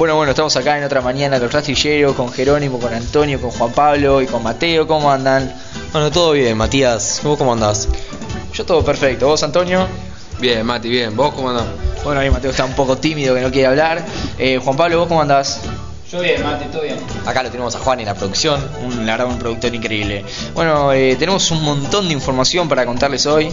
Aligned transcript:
Bueno, 0.00 0.16
bueno, 0.16 0.30
estamos 0.30 0.56
acá 0.56 0.78
en 0.78 0.84
otra 0.84 1.02
mañana 1.02 1.38
del 1.38 1.50
Rastillero 1.50 2.14
con 2.14 2.32
Jerónimo, 2.32 2.78
con 2.78 2.94
Antonio, 2.94 3.38
con 3.38 3.50
Juan 3.50 3.70
Pablo 3.72 4.22
y 4.22 4.26
con 4.26 4.42
Mateo. 4.42 4.86
¿Cómo 4.86 5.12
andan? 5.12 5.54
Bueno, 5.92 6.10
todo 6.10 6.32
bien, 6.32 6.56
Matías. 6.56 7.20
¿Vos 7.22 7.36
cómo 7.36 7.52
andás? 7.52 7.86
Yo 8.54 8.64
todo 8.64 8.82
perfecto. 8.82 9.26
¿Vos, 9.26 9.42
Antonio? 9.42 9.86
Bien, 10.38 10.64
Mati, 10.64 10.88
bien. 10.88 11.14
¿Vos 11.14 11.34
cómo 11.34 11.50
andás? 11.50 11.66
Bueno, 12.02 12.18
ahí 12.22 12.30
Mateo 12.30 12.50
está 12.50 12.64
un 12.64 12.72
poco 12.72 12.96
tímido, 12.96 13.34
que 13.34 13.42
no 13.42 13.50
quiere 13.50 13.66
hablar. 13.66 14.02
Eh, 14.38 14.58
Juan 14.64 14.74
Pablo, 14.74 15.00
¿vos 15.00 15.08
cómo 15.08 15.20
andás? 15.20 15.60
Yo 16.10 16.20
bien, 16.20 16.42
Mati, 16.42 16.64
todo 16.72 16.80
bien. 16.80 16.96
Acá 17.26 17.42
lo 17.42 17.50
tenemos 17.50 17.74
a 17.74 17.80
Juan 17.80 18.00
en 18.00 18.06
la 18.06 18.14
producción. 18.14 18.58
Un, 18.82 19.04
la 19.04 19.18
verdad, 19.18 19.26
un 19.26 19.38
productor 19.38 19.74
increíble. 19.74 20.24
Bueno, 20.54 20.94
eh, 20.94 21.14
tenemos 21.18 21.50
un 21.50 21.62
montón 21.62 22.08
de 22.08 22.14
información 22.14 22.70
para 22.70 22.86
contarles 22.86 23.26
hoy. 23.26 23.52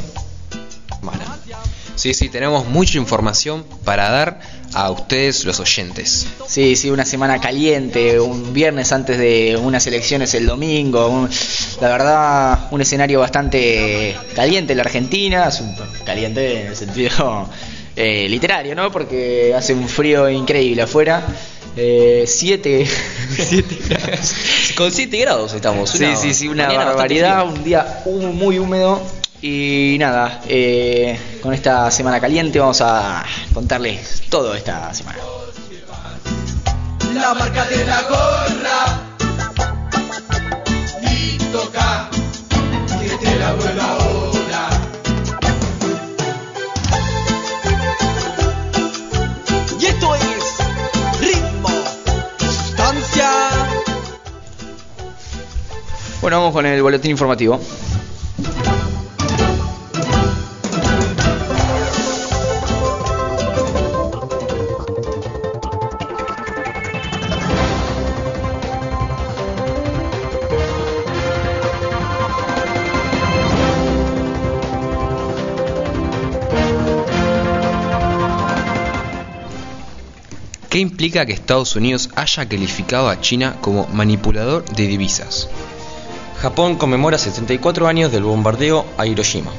Sí, 1.98 2.14
sí, 2.14 2.30
tenemos 2.30 2.66
mucha 2.68 2.98
información 3.00 3.66
para 3.84 4.10
dar 4.10 4.40
a 4.74 4.92
ustedes, 4.92 5.44
los 5.46 5.60
oyentes. 5.60 6.28
Sí, 6.48 6.76
sí, 6.76 6.90
una 6.92 7.06
semana 7.06 7.42
caliente, 7.42 8.20
un 8.20 8.54
viernes 8.54 8.92
antes 8.92 9.18
de 9.18 9.58
unas 9.62 9.86
elecciones 9.88 10.34
el 10.36 10.46
domingo. 10.46 11.08
un- 11.08 11.30
la 11.82 11.88
verdad, 11.90 12.68
un 12.72 12.82
escenario 12.82 13.20
bastante 13.20 14.16
caliente 14.36 14.73
en 14.73 14.78
la 14.78 14.84
Argentina. 14.84 15.50
Caliente 16.06 16.62
en 16.62 16.68
el 16.68 16.76
sentido 16.76 17.50
eh, 17.96 18.28
literario, 18.30 18.76
¿no? 18.76 18.92
Porque 18.92 19.54
hace 19.56 19.73
un 19.73 19.90
frío 19.90 20.30
increíble 20.30 20.84
afuera. 20.84 21.26
Eh, 21.76 22.26
siete, 22.28 22.88
siete 23.36 23.76
grados. 23.89 24.34
Con 24.76 24.92
7 24.92 25.17
grados 25.17 25.54
estamos. 25.54 25.89
Sí, 25.92 26.04
una 26.04 26.16
sí, 26.16 26.34
sí, 26.34 26.48
una 26.48 26.67
barbaridad, 26.73 27.45
un 27.48 27.64
día 27.64 28.04
muy 28.06 28.59
húmedo. 28.59 29.02
Y 29.41 29.97
nada, 29.99 30.41
eh, 30.47 31.39
con 31.43 31.53
esta 31.53 31.91
semana 31.91 32.19
caliente 32.19 32.59
vamos 32.59 32.81
a 32.81 33.23
contarles 33.53 34.23
todo 34.30 34.55
esta 34.55 34.91
semana. 34.95 35.19
La 37.13 37.33
marca 37.35 37.65
de 37.65 37.85
la 37.85 38.02
gorra 38.03 39.02
y 41.03 41.38
toca 41.52 42.09
que 42.99 43.09
te 43.09 43.39
la 43.39 43.53
vuelva 43.53 43.91
ahora. 43.91 44.69
Y 49.80 49.85
esto 49.85 50.15
es 50.15 51.21
ritmo, 51.21 51.69
sustancia. 52.39 53.30
Bueno, 56.21 56.38
vamos 56.38 56.53
con 56.53 56.65
el 56.65 56.81
boletín 56.81 57.11
informativo. 57.11 57.61
Implica 81.08 81.25
que 81.25 81.31
Estados 81.31 81.77
Unidos 81.77 82.09
haya 82.16 82.50
calificado 82.50 83.08
a 83.08 83.22
China 83.22 83.55
como 83.61 83.88
manipulador 83.88 84.66
de 84.66 84.88
divisas? 84.88 85.47
Japón 86.41 86.75
conmemora 86.75 87.17
74 87.17 87.87
años 87.87 88.11
del 88.11 88.23
bombardeo 88.23 88.86
a 88.98 89.08
Hiroshima. 89.08 89.52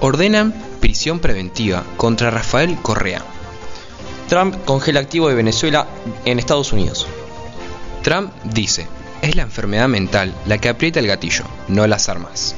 Ordenan 0.00 0.54
prisión 0.80 1.18
preventiva 1.18 1.84
contra 1.98 2.30
Rafael 2.30 2.78
Correa. 2.80 3.22
Trump 4.30 4.56
congela 4.64 5.00
activo 5.00 5.28
de 5.28 5.34
Venezuela 5.34 5.88
en 6.24 6.38
Estados 6.38 6.72
Unidos. 6.72 7.06
Trump 8.02 8.32
dice, 8.44 8.86
es 9.20 9.36
la 9.36 9.42
enfermedad 9.42 9.88
mental 9.88 10.32
la 10.46 10.56
que 10.56 10.70
aprieta 10.70 11.00
el 11.00 11.06
gatillo, 11.06 11.44
no 11.68 11.86
las 11.86 12.08
armas. 12.08 12.54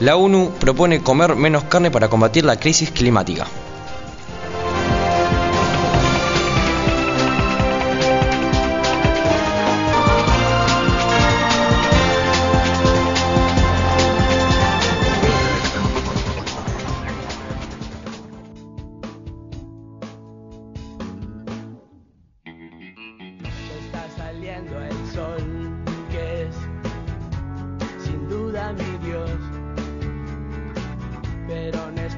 La 0.00 0.16
ONU 0.16 0.50
propone 0.60 1.00
comer 1.00 1.34
menos 1.34 1.64
carne 1.64 1.90
para 1.90 2.08
combatir 2.08 2.44
la 2.44 2.60
crisis 2.60 2.90
climática. 2.90 3.46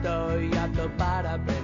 Estoy 0.02 0.50
apto 0.58 0.90
para 0.98 1.34
aprender 1.34 1.61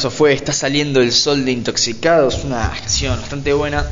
Eso 0.00 0.10
fue 0.10 0.32
Está 0.32 0.54
saliendo 0.54 1.02
el 1.02 1.12
sol 1.12 1.44
de 1.44 1.52
Intoxicados, 1.52 2.42
una 2.44 2.70
canción 2.70 3.20
bastante 3.20 3.52
buena. 3.52 3.86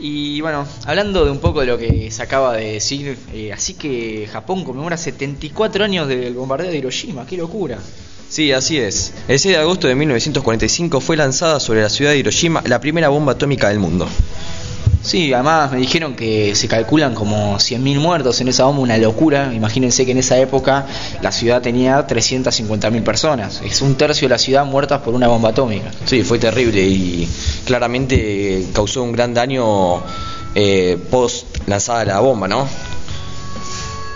Y 0.00 0.40
bueno, 0.40 0.66
hablando 0.86 1.26
de 1.26 1.30
un 1.30 1.38
poco 1.38 1.60
de 1.60 1.66
lo 1.66 1.76
que 1.76 2.10
se 2.10 2.22
acaba 2.22 2.56
de 2.56 2.72
decir, 2.72 3.18
eh, 3.30 3.52
así 3.52 3.74
que 3.74 4.26
Japón 4.32 4.64
conmemora 4.64 4.96
74 4.96 5.84
años 5.84 6.08
del 6.08 6.32
bombardeo 6.32 6.70
de 6.70 6.78
Hiroshima, 6.78 7.26
qué 7.26 7.36
locura. 7.36 7.78
Sí, 8.26 8.52
así 8.52 8.78
es. 8.78 9.12
El 9.28 9.38
6 9.38 9.56
de 9.56 9.60
agosto 9.60 9.86
de 9.86 9.94
1945 9.94 10.98
fue 11.02 11.18
lanzada 11.18 11.60
sobre 11.60 11.82
la 11.82 11.90
ciudad 11.90 12.12
de 12.12 12.20
Hiroshima 12.20 12.62
la 12.64 12.80
primera 12.80 13.10
bomba 13.10 13.32
atómica 13.32 13.68
del 13.68 13.80
mundo. 13.80 14.08
Sí, 15.04 15.34
además 15.34 15.70
me 15.70 15.78
dijeron 15.78 16.14
que 16.14 16.54
se 16.54 16.66
calculan 16.66 17.14
como 17.14 17.56
100.000 17.56 17.98
muertos 17.98 18.40
en 18.40 18.48
esa 18.48 18.64
bomba, 18.64 18.80
una 18.80 18.96
locura. 18.96 19.52
Imagínense 19.52 20.06
que 20.06 20.12
en 20.12 20.18
esa 20.18 20.38
época 20.38 20.86
la 21.20 21.30
ciudad 21.30 21.60
tenía 21.60 22.06
350.000 22.06 23.04
personas. 23.04 23.60
Es 23.62 23.82
un 23.82 23.96
tercio 23.96 24.28
de 24.28 24.30
la 24.30 24.38
ciudad 24.38 24.64
muertas 24.64 25.02
por 25.02 25.12
una 25.14 25.28
bomba 25.28 25.50
atómica. 25.50 25.90
Sí, 26.06 26.22
fue 26.22 26.38
terrible 26.38 26.80
y 26.80 27.28
claramente 27.66 28.66
causó 28.72 29.02
un 29.02 29.12
gran 29.12 29.34
daño 29.34 30.02
eh, 30.54 30.98
post 31.10 31.58
lanzada 31.66 32.06
la 32.06 32.20
bomba, 32.20 32.48
¿no? 32.48 32.66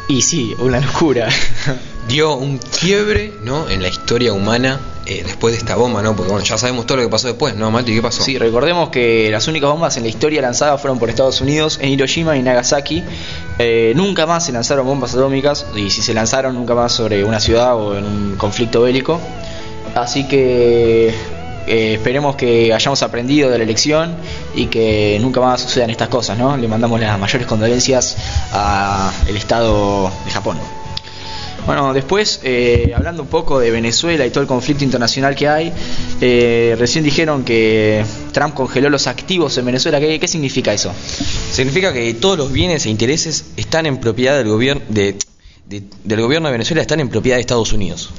Y 0.08 0.22
sí, 0.22 0.54
una 0.58 0.80
locura. 0.80 1.28
Dio 2.08 2.34
un 2.34 2.56
quiebre, 2.56 3.34
¿no? 3.44 3.68
En 3.68 3.82
la 3.82 3.88
historia 3.88 4.32
humana 4.32 4.80
eh, 5.08 5.22
después 5.24 5.54
de 5.54 5.58
esta 5.58 5.74
bomba, 5.74 6.02
¿no? 6.02 6.14
Porque 6.14 6.30
bueno, 6.30 6.44
ya 6.44 6.58
sabemos 6.58 6.84
todo 6.84 6.98
lo 6.98 7.04
que 7.04 7.08
pasó 7.08 7.28
después, 7.28 7.56
¿no, 7.56 7.70
Mati? 7.70 7.94
¿Qué 7.94 8.02
pasó? 8.02 8.22
Sí, 8.22 8.36
recordemos 8.36 8.90
que 8.90 9.30
las 9.30 9.48
únicas 9.48 9.70
bombas 9.70 9.96
en 9.96 10.02
la 10.02 10.10
historia 10.10 10.42
lanzadas 10.42 10.78
fueron 10.82 10.98
por 10.98 11.08
Estados 11.08 11.40
Unidos 11.40 11.78
en 11.80 11.88
Hiroshima 11.88 12.36
y 12.36 12.42
Nagasaki. 12.42 13.02
Eh, 13.58 13.94
nunca 13.96 14.26
más 14.26 14.44
se 14.44 14.52
lanzaron 14.52 14.86
bombas 14.86 15.14
atómicas 15.14 15.64
y 15.74 15.88
si 15.88 16.02
se 16.02 16.12
lanzaron 16.12 16.54
nunca 16.54 16.74
más 16.74 16.92
sobre 16.92 17.24
una 17.24 17.40
ciudad 17.40 17.74
o 17.74 17.96
en 17.96 18.04
un 18.04 18.36
conflicto 18.36 18.82
bélico. 18.82 19.18
Así 19.94 20.28
que 20.28 21.08
eh, 21.66 21.94
esperemos 21.94 22.36
que 22.36 22.74
hayamos 22.74 23.02
aprendido 23.02 23.48
de 23.48 23.56
la 23.56 23.64
elección 23.64 24.14
y 24.54 24.66
que 24.66 25.16
nunca 25.22 25.40
más 25.40 25.62
sucedan 25.62 25.88
estas 25.88 26.08
cosas, 26.08 26.36
¿no? 26.36 26.54
Le 26.54 26.68
mandamos 26.68 27.00
las 27.00 27.18
mayores 27.18 27.46
condolencias 27.46 28.16
al 28.52 29.36
Estado 29.36 30.12
de 30.26 30.30
Japón. 30.30 30.58
Bueno, 31.66 31.92
después, 31.92 32.40
eh, 32.44 32.92
hablando 32.96 33.22
un 33.22 33.28
poco 33.28 33.58
de 33.60 33.70
Venezuela 33.70 34.24
y 34.24 34.30
todo 34.30 34.40
el 34.40 34.46
conflicto 34.48 34.84
internacional 34.84 35.34
que 35.36 35.48
hay, 35.48 35.72
eh, 36.20 36.74
recién 36.78 37.04
dijeron 37.04 37.44
que 37.44 38.02
Trump 38.32 38.54
congeló 38.54 38.88
los 38.88 39.06
activos 39.06 39.56
en 39.58 39.66
Venezuela. 39.66 40.00
¿Qué, 40.00 40.18
qué 40.18 40.28
significa 40.28 40.72
eso? 40.72 40.92
Significa 41.52 41.92
que 41.92 42.14
todos 42.14 42.38
los 42.38 42.52
bienes 42.52 42.86
e 42.86 42.90
intereses 42.90 43.46
están 43.56 43.84
en 43.84 43.98
propiedad 43.98 44.38
del 44.38 44.48
gobierno 44.48 44.82
de, 44.88 45.16
de- 45.66 45.82
del 46.04 46.20
gobierno 46.22 46.48
de 46.48 46.52
Venezuela 46.52 46.80
están 46.80 47.00
en 47.00 47.10
propiedad 47.10 47.36
de 47.36 47.42
Estados 47.42 47.72
Unidos. 47.74 48.10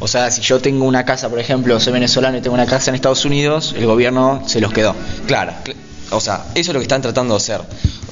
O 0.00 0.06
sea, 0.06 0.30
si 0.30 0.42
yo 0.42 0.60
tengo 0.60 0.84
una 0.84 1.04
casa, 1.04 1.28
por 1.30 1.38
ejemplo, 1.40 1.80
soy 1.80 1.92
venezolano 1.94 2.36
y 2.36 2.40
tengo 2.42 2.54
una 2.54 2.66
casa 2.66 2.90
en 2.90 2.96
Estados 2.96 3.24
Unidos, 3.24 3.74
el 3.78 3.86
gobierno 3.86 4.42
se 4.46 4.60
los 4.60 4.72
quedó. 4.72 4.94
Claro, 5.26 5.52
cl- 5.64 5.74
o 6.10 6.20
sea, 6.20 6.44
eso 6.54 6.70
es 6.70 6.74
lo 6.74 6.80
que 6.80 6.84
están 6.84 7.02
tratando 7.02 7.34
de 7.34 7.38
hacer. 7.38 7.60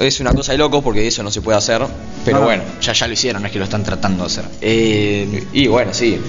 Es 0.00 0.20
una 0.20 0.32
cosa 0.32 0.52
de 0.52 0.58
locos 0.58 0.82
porque 0.84 1.06
eso 1.06 1.22
no 1.22 1.30
se 1.30 1.40
puede 1.40 1.56
hacer, 1.58 1.82
pero 2.24 2.38
no, 2.40 2.44
bueno. 2.44 2.62
ya, 2.80 2.92
ya 2.92 3.06
lo 3.06 3.12
hicieron, 3.14 3.42
no 3.42 3.46
es 3.46 3.52
que 3.52 3.58
lo 3.58 3.64
están 3.64 3.82
tratando 3.82 4.24
de 4.24 4.26
hacer. 4.26 4.44
Eh, 4.60 5.46
Y 5.52 5.66
bueno, 5.68 5.92
sí. 5.94 6.20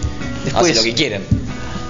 Después- 0.45 0.63
Hacen 0.71 0.75
lo 0.77 0.83
que 0.83 0.93
quieren. 0.93 1.23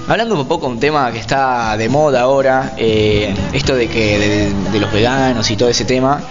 Hablando 0.08 0.40
un 0.40 0.48
poco 0.48 0.68
de 0.68 0.74
un 0.74 0.80
tema 0.80 1.12
que 1.12 1.20
está 1.20 1.76
de 1.78 1.90
moda 1.90 2.22
ahora, 2.22 2.74
eh, 2.78 3.36
esto 3.54 3.76
de 3.76 3.88
que 3.90 4.18
de, 4.18 4.72
de 4.72 4.80
los 4.80 4.92
veganos 4.92 5.52
y 5.52 5.58
todo 5.58 5.68
ese 5.70 5.84
tema, 5.84 6.22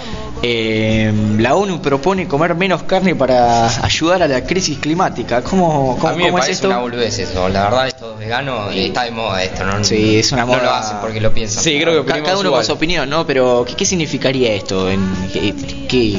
eh, 0.43 1.13
la 1.39 1.55
ONU 1.55 1.81
propone 1.81 2.29
comer 2.29 2.55
menos 2.55 2.83
carne 2.85 3.15
para 3.15 3.67
ayudar 3.85 4.23
a 4.23 4.29
la 4.29 4.45
crisis 4.45 4.79
climática. 4.79 5.43
¿Cómo, 5.43 5.97
cómo, 5.99 6.09
a 6.09 6.13
mí 6.13 6.19
me 6.25 6.25
cómo 6.31 6.39
es 6.39 6.43
parece 6.45 6.53
esto? 6.53 6.69
una 6.69 6.79
boludez 6.79 7.19
eso. 7.19 7.49
La 7.49 7.65
verdad, 7.65 7.89
esto 7.89 8.13
es 8.15 8.19
vegano 8.19 8.73
y 8.73 8.87
está 8.87 9.05
de 9.05 9.11
moda 9.13 9.43
esto. 9.43 9.65
No, 9.65 9.83
Sí, 9.85 10.19
es 10.19 10.31
una 10.33 10.43
no 10.43 10.49
moda. 10.49 10.63
lo 10.63 10.71
hacen 10.75 10.97
porque 11.01 11.21
lo 11.21 11.33
piensan. 11.33 11.63
Sí, 11.65 11.79
creo 11.81 12.05
que 12.05 12.13
Ca- 12.13 12.23
cada 12.23 12.39
uno 12.39 12.49
igual. 12.49 12.61
con 12.61 12.67
su 12.67 12.73
opinión, 12.73 13.09
¿no? 13.09 13.27
Pero 13.27 13.65
¿qué, 13.67 13.75
qué 13.75 13.85
significaría 13.85 14.53
esto? 14.53 14.91
En, 14.91 15.01
¿Qué, 15.33 15.55
qué- 15.89 16.19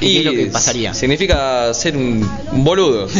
qué 0.00 0.18
es 0.20 0.24
lo 0.24 0.30
que 0.32 0.46
pasaría? 0.46 0.94
Significa 0.94 1.72
ser 1.74 1.96
un 1.96 2.28
boludo. 2.52 3.08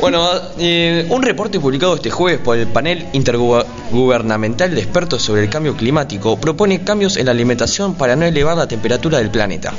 bueno, 0.00 0.28
eh, 0.58 1.06
un 1.10 1.22
reporte 1.22 1.58
publicado 1.58 1.94
este 1.94 2.10
jueves 2.10 2.40
por 2.40 2.56
el 2.56 2.68
panel 2.68 3.06
intergubernamental 3.12 4.74
de 4.74 4.80
expertos 4.80 5.22
sobre 5.22 5.42
el 5.42 5.50
cambio 5.50 5.76
climático 5.76 6.38
propone 6.38 6.82
cambios 6.82 7.16
en 7.16 7.26
la 7.26 7.32
alimentación 7.32 7.94
para 7.94 8.14
no 8.14 8.24
elevar 8.24 8.56
la 8.56 8.68
temperatura 8.68 9.18
del 9.18 9.30
planeta. 9.30 9.72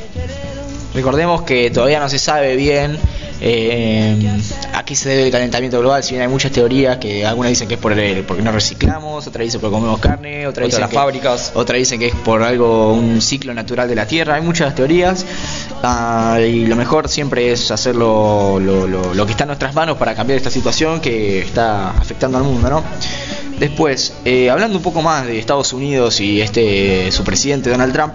Recordemos 0.93 1.43
que 1.43 1.69
todavía 1.71 1.99
no 1.99 2.09
se 2.09 2.19
sabe 2.19 2.55
bien 2.55 2.97
eh, 3.41 4.17
a 4.73 4.83
qué 4.83 4.95
se 4.95 5.07
debe 5.09 5.27
el 5.27 5.31
calentamiento 5.31 5.79
global, 5.79 6.03
si 6.03 6.11
bien 6.11 6.23
hay 6.23 6.27
muchas 6.27 6.51
teorías 6.51 6.97
que 6.97 7.25
algunas 7.25 7.51
dicen 7.51 7.67
que 7.67 7.75
es 7.75 7.79
por 7.79 7.97
el, 7.97 8.23
porque 8.23 8.43
no 8.43 8.51
reciclamos, 8.51 9.25
otras 9.25 9.45
dicen 9.45 9.61
porque 9.61 9.75
comemos 9.75 9.99
carne, 9.99 10.47
otras 10.47 10.49
Otras 10.49 10.65
dicen 10.65 10.81
las 10.81 10.89
que, 10.89 10.95
fábricas. 10.95 11.51
otras 11.55 11.77
dicen 11.77 11.99
que 11.99 12.07
es 12.07 12.15
por 12.15 12.43
algo, 12.43 12.91
un 12.91 13.21
ciclo 13.21 13.53
natural 13.53 13.87
de 13.87 13.95
la 13.95 14.07
Tierra, 14.07 14.35
hay 14.35 14.41
muchas 14.41 14.75
teorías 14.75 15.25
ah, 15.83 16.39
y 16.39 16.65
lo 16.65 16.75
mejor 16.75 17.07
siempre 17.09 17.51
es 17.51 17.71
hacer 17.71 17.95
lo, 17.95 18.59
que 19.25 19.31
está 19.31 19.43
en 19.43 19.49
nuestras 19.49 19.73
manos 19.73 19.97
para 19.97 20.15
cambiar 20.15 20.37
esta 20.37 20.49
situación 20.49 21.01
que 21.01 21.39
está 21.39 21.91
afectando 21.91 22.37
al 22.37 22.43
mundo, 22.43 22.69
¿no? 22.69 22.83
Después, 23.59 24.13
eh, 24.23 24.49
hablando 24.49 24.77
un 24.77 24.83
poco 24.83 25.01
más 25.01 25.25
de 25.25 25.37
Estados 25.37 25.73
Unidos 25.73 26.21
y 26.21 26.41
este 26.41 27.11
su 27.11 27.23
presidente 27.23 27.69
Donald 27.69 27.91
Trump, 27.91 28.13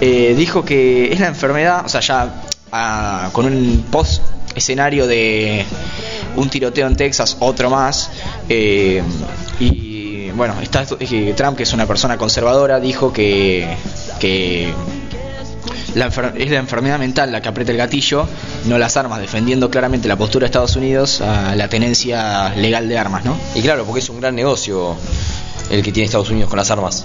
eh, 0.00 0.34
dijo 0.36 0.64
que 0.64 1.12
es 1.12 1.20
la 1.20 1.26
enfermedad, 1.26 1.84
o 1.84 1.88
sea, 1.88 2.00
ya 2.00 2.42
ah, 2.72 3.28
con 3.32 3.44
un 3.44 3.84
post 3.90 4.22
escenario 4.54 5.06
de 5.06 5.66
un 6.36 6.48
tiroteo 6.48 6.86
en 6.86 6.96
Texas, 6.96 7.36
otro 7.40 7.68
más, 7.68 8.10
eh, 8.48 9.02
y 9.58 10.30
bueno, 10.30 10.54
está, 10.62 10.86
Trump, 10.86 11.56
que 11.56 11.64
es 11.64 11.72
una 11.74 11.86
persona 11.86 12.16
conservadora, 12.16 12.80
dijo 12.80 13.12
que 13.12 13.68
la 15.94 16.06
es 16.06 16.50
la 16.50 16.58
enfermedad 16.58 16.98
mental 16.98 17.32
la 17.32 17.40
que 17.40 17.48
aprieta 17.48 17.72
el 17.72 17.78
gatillo, 17.78 18.26
no 18.66 18.78
las 18.78 18.96
armas, 18.96 19.20
defendiendo 19.20 19.70
claramente 19.70 20.08
la 20.08 20.16
postura 20.16 20.44
de 20.44 20.46
Estados 20.46 20.76
Unidos 20.76 21.20
a 21.20 21.54
la 21.56 21.68
tenencia 21.68 22.54
legal 22.56 22.88
de 22.88 22.98
armas, 22.98 23.24
¿no? 23.24 23.36
Y 23.54 23.62
claro, 23.62 23.84
porque 23.84 24.00
es 24.00 24.08
un 24.08 24.20
gran 24.20 24.34
negocio 24.34 24.96
el 25.70 25.82
que 25.82 25.92
tiene 25.92 26.06
Estados 26.06 26.30
Unidos 26.30 26.48
con 26.50 26.56
las 26.56 26.70
armas. 26.70 27.04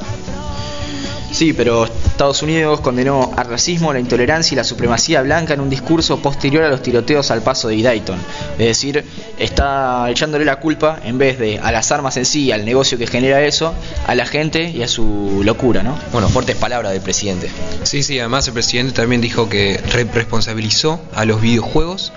Sí, 1.36 1.52
pero 1.52 1.84
Estados 1.84 2.42
Unidos 2.44 2.80
condenó 2.80 3.34
al 3.36 3.48
racismo, 3.48 3.92
la 3.92 4.00
intolerancia 4.00 4.56
y 4.56 4.56
la 4.56 4.64
supremacía 4.64 5.22
blanca 5.22 5.54
en 5.54 5.60
un 5.60 5.70
discurso 5.70 6.18
posterior 6.20 6.64
a 6.64 6.70
los 6.70 6.82
tiroteos 6.82 7.30
al 7.30 7.42
paso 7.42 7.68
de 7.68 7.82
Dayton. 7.82 8.18
Es 8.58 8.68
decir, 8.68 9.04
está 9.38 10.10
echándole 10.10 10.46
la 10.46 10.56
culpa, 10.62 11.00
en 11.04 11.18
vez 11.18 11.38
de 11.38 11.60
a 11.60 11.74
las 11.74 11.92
armas 11.92 12.16
en 12.16 12.24
sí, 12.26 12.54
al 12.54 12.64
negocio 12.64 12.98
que 12.98 13.06
genera 13.06 13.42
eso, 13.44 13.74
a 14.08 14.16
la 14.16 14.26
gente 14.26 14.70
y 14.70 14.82
a 14.82 14.88
su 14.88 15.42
locura, 15.44 15.84
¿no? 15.84 15.98
Bueno, 16.14 16.30
fuertes 16.30 16.56
palabras 16.56 16.94
del 16.94 17.02
presidente. 17.02 17.50
Sí, 17.84 18.02
sí, 18.02 18.18
además 18.18 18.48
el 18.48 18.54
presidente 18.54 18.94
también 18.94 19.20
dijo 19.20 19.50
que 19.50 19.82
re- 19.92 20.06
responsabilizó 20.06 21.02
a 21.14 21.26
los 21.26 21.42
videojuegos 21.42 22.14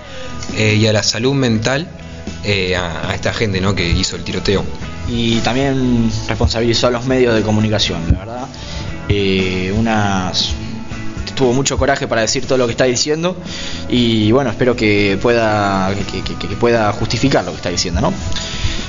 eh, 0.55 0.75
y 0.79 0.87
a 0.87 0.93
la 0.93 1.03
salud 1.03 1.33
mental 1.33 1.87
eh, 2.45 2.75
a, 2.77 3.09
a 3.09 3.15
esta 3.15 3.33
gente 3.33 3.59
¿no? 3.59 3.75
que 3.75 3.85
hizo 3.89 4.15
el 4.15 4.23
tiroteo. 4.23 4.63
y 5.09 5.39
también 5.39 6.09
responsabilizó 6.27 6.87
a 6.87 6.91
los 6.91 7.05
medios 7.05 7.35
de 7.35 7.41
comunicación, 7.41 7.99
la 8.13 8.19
verdad. 8.19 8.47
Eh, 9.09 9.73
unas 9.75 10.53
tuvo 11.35 11.53
mucho 11.53 11.77
coraje 11.77 12.05
para 12.07 12.21
decir 12.21 12.45
todo 12.45 12.57
lo 12.57 12.65
que 12.65 12.71
está 12.71 12.83
diciendo 12.83 13.35
y 13.87 14.29
bueno, 14.33 14.49
espero 14.49 14.75
que 14.75 15.17
pueda 15.21 15.89
que, 16.11 16.55
pueda 16.57 16.91
justificar 16.91 17.45
lo 17.45 17.51
que 17.51 17.57
está 17.57 17.69
diciendo, 17.69 18.01
¿no? 18.01 18.13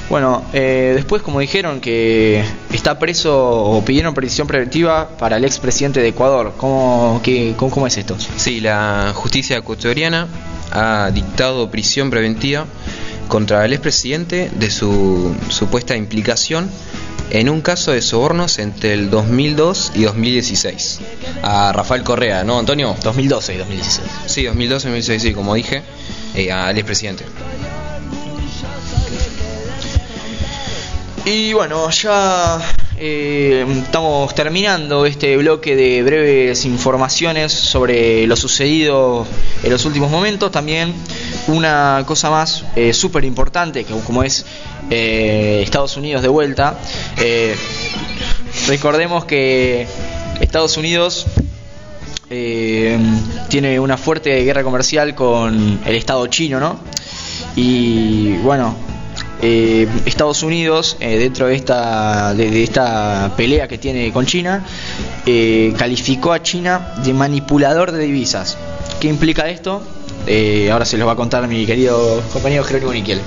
Bueno, 0.09 0.43
eh, 0.53 0.93
después 0.97 1.23
como 1.23 1.39
dijeron 1.39 1.81
que 1.81 2.45
está 2.73 2.99
preso 2.99 3.39
o 3.39 3.85
pidieron 3.85 4.13
prisión 4.15 4.49
preventiva 4.49 5.09
para 5.17 5.37
el 5.37 5.45
expresidente 5.45 6.01
de 6.01 6.09
Ecuador, 6.09 6.55
¿cómo, 6.57 7.21
qué- 7.23 7.55
cómo, 7.57 7.71
cómo 7.71 7.87
es 7.87 7.97
esto? 7.97 8.17
Sí, 8.37 8.61
la 8.61 9.13
justicia 9.15 9.57
ecuatoriana 9.59 10.27
ha 10.73 11.11
dictado 11.15 11.71
prisión 11.71 12.11
preventiva 12.11 12.67
contra 13.29 13.65
el 13.65 13.73
expresidente 13.73 14.51
de 14.53 14.71
su 14.73 15.33
supuesta 15.51 15.95
implicación 15.97 16.69
en 17.31 17.49
un 17.49 17.61
caso 17.61 17.93
de 17.93 18.03
sobornos 18.03 18.59
entre 18.59 18.95
el 18.95 19.11
2002 19.11 19.93
y 19.95 20.03
2016. 20.03 21.01
A 21.43 21.73
Rafael 21.73 22.03
Correa, 22.03 22.45
¿no, 22.45 22.59
Antonio? 22.59 22.97
2012 23.03 23.55
y 23.55 23.57
2016. 23.59 24.09
Sí, 24.27 24.45
2012 24.45 24.89
y 24.89 24.91
2016, 24.91 25.23
sí, 25.23 25.33
como 25.33 25.55
dije, 25.55 25.83
eh, 26.35 26.53
al 26.53 26.77
expresidente. 26.77 27.25
Y 31.25 31.53
bueno, 31.53 31.91
ya 31.91 32.59
eh, 32.97 33.67
estamos 33.85 34.35
terminando 34.35 35.05
este 35.05 35.37
bloque 35.37 35.77
de 35.77 36.03
breves 36.03 36.65
informaciones 36.65 37.53
sobre 37.53 38.27
lo 38.27 38.37
sucedido 38.37 39.27
en 39.63 39.71
los 39.71 39.85
últimos 39.85 40.11
momentos. 40.11 40.51
También 40.51 40.95
una 41.49 42.05
cosa 42.07 42.31
más 42.31 42.65
eh, 42.75 42.95
súper 42.95 43.25
importante, 43.25 43.85
que 43.85 43.95
como 44.01 44.23
es 44.23 44.47
eh, 44.89 45.61
Estados 45.63 45.97
Unidos 45.99 46.23
de 46.23 46.29
vuelta. 46.29 46.79
Eh, 47.19 47.55
recordemos 48.67 49.27
que 49.27 49.87
Estados 50.41 50.77
Unidos 50.77 51.27
tiene 52.29 53.81
una 53.81 53.97
fuerte 53.97 54.45
guerra 54.45 54.63
comercial 54.63 55.17
con 55.17 55.81
el 55.85 55.97
Estado 55.97 56.25
chino, 56.29 56.61
¿no? 56.61 56.79
Y 57.57 58.37
bueno, 58.37 58.77
eh, 59.43 59.89
Estados 60.05 60.43
Unidos, 60.43 60.97
eh, 61.01 61.19
dentro 61.19 61.47
de 61.47 61.55
esta, 61.55 62.35
de, 62.35 62.63
esta 62.63 63.33
pelea 63.37 63.69
que 63.69 63.79
tiene 63.79 64.13
con 64.13 64.27
China, 64.27 64.65
eh, 65.27 65.73
calificó 65.79 66.33
a 66.33 66.43
China 66.43 66.95
de 67.05 67.13
manipulador 67.15 67.93
de 67.93 68.05
divisas. 68.05 68.59
¿Qué 69.01 69.09
implica 69.09 69.49
esto? 69.49 69.83
Ahora 70.71 70.85
se 70.85 70.97
los 70.97 71.09
va 71.09 71.13
a 71.13 71.17
contar 71.17 71.49
mi 71.49 71.67
querido 71.67 72.23
compañero 72.33 72.63
Jerónimo 72.63 72.93
Niquiel. 72.93 73.21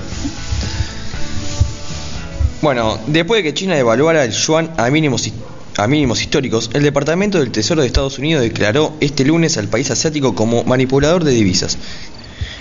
Bueno, 2.62 2.98
después 3.08 3.42
de 3.42 3.50
que 3.50 3.52
China 3.52 3.74
devaluara 3.74 4.24
el 4.24 4.30
yuan 4.30 4.70
a 4.78 4.88
mínimos, 4.88 5.30
a 5.76 5.86
mínimos 5.86 6.22
históricos, 6.22 6.70
el 6.72 6.82
Departamento 6.82 7.38
del 7.38 7.50
Tesoro 7.50 7.82
de 7.82 7.88
Estados 7.88 8.18
Unidos 8.18 8.42
declaró 8.42 8.94
este 9.00 9.24
lunes 9.24 9.58
al 9.58 9.68
país 9.68 9.90
asiático 9.90 10.34
como 10.34 10.64
manipulador 10.64 11.24
de 11.24 11.32
divisas. 11.32 11.76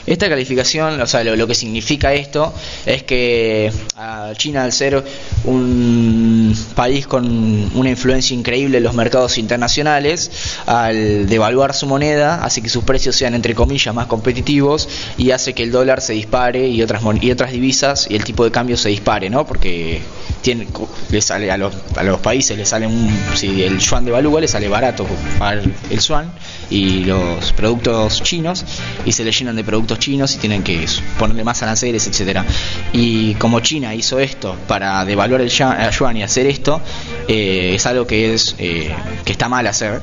Esta 0.05 0.27
calificación, 0.27 0.99
o 0.99 1.07
sea, 1.07 1.23
lo, 1.23 1.47
que 1.47 1.55
significa 1.55 2.13
esto 2.13 2.53
es 2.85 3.03
que 3.03 3.71
a 3.95 4.33
China, 4.35 4.63
al 4.63 4.73
ser 4.73 5.01
un 5.45 6.53
país 6.75 7.07
con 7.07 7.71
una 7.73 7.89
influencia 7.89 8.35
increíble 8.35 8.79
en 8.79 8.83
los 8.83 8.93
mercados 8.95 9.37
internacionales, 9.37 10.29
al 10.65 11.27
devaluar 11.27 11.73
su 11.73 11.87
moneda, 11.87 12.43
hace 12.43 12.61
que 12.61 12.67
sus 12.67 12.83
precios 12.83 13.15
sean, 13.15 13.33
entre 13.33 13.55
comillas, 13.55 13.95
más 13.95 14.07
competitivos 14.07 14.89
y 15.17 15.31
hace 15.31 15.53
que 15.53 15.63
el 15.63 15.71
dólar 15.71 16.01
se 16.01 16.13
dispare 16.13 16.67
y 16.67 16.81
otras, 16.81 17.01
y 17.21 17.31
otras 17.31 17.51
divisas 17.51 18.07
y 18.09 18.15
el 18.15 18.25
tipo 18.25 18.43
de 18.43 18.51
cambio 18.51 18.75
se 18.75 18.89
dispare, 18.89 19.29
¿no? 19.29 19.47
Porque 19.47 20.01
tiene, 20.41 20.67
le 21.09 21.21
sale 21.21 21.49
a 21.49 21.57
los, 21.57 21.73
a 21.95 22.03
los 22.03 22.19
países 22.19 22.57
le 22.57 22.65
sale 22.65 22.85
un, 22.85 23.09
si 23.35 23.63
el 23.63 23.79
yuan 23.79 24.03
devalúa 24.03 24.41
le 24.41 24.47
sale 24.47 24.67
barato 24.67 25.07
pagar 25.39 25.63
el 25.89 25.99
yuan 25.99 26.33
y 26.69 27.03
los 27.05 27.53
productos 27.53 28.21
chinos 28.23 28.65
y 29.05 29.11
se 29.11 29.23
le 29.23 29.31
llenan 29.31 29.55
de 29.55 29.63
productos 29.63 29.99
chinos 29.99 30.33
y 30.35 30.37
tienen 30.37 30.63
que 30.63 30.85
ponerle 31.19 31.43
más 31.43 31.61
aranceles, 31.63 32.07
etcétera. 32.07 32.45
Y 32.93 33.33
como 33.35 33.59
China 33.59 33.93
hizo 33.95 34.19
esto 34.19 34.55
para 34.67 35.03
devaluar 35.05 35.41
el 35.41 35.49
yuan, 35.49 36.17
y 36.17 36.23
hacer 36.23 36.47
esto, 36.47 36.81
eh, 37.27 37.73
es 37.75 37.85
algo 37.85 38.05
que 38.07 38.33
es 38.33 38.55
eh, 38.57 38.93
que 39.25 39.31
está 39.31 39.49
mal 39.49 39.65
hacer 39.67 40.01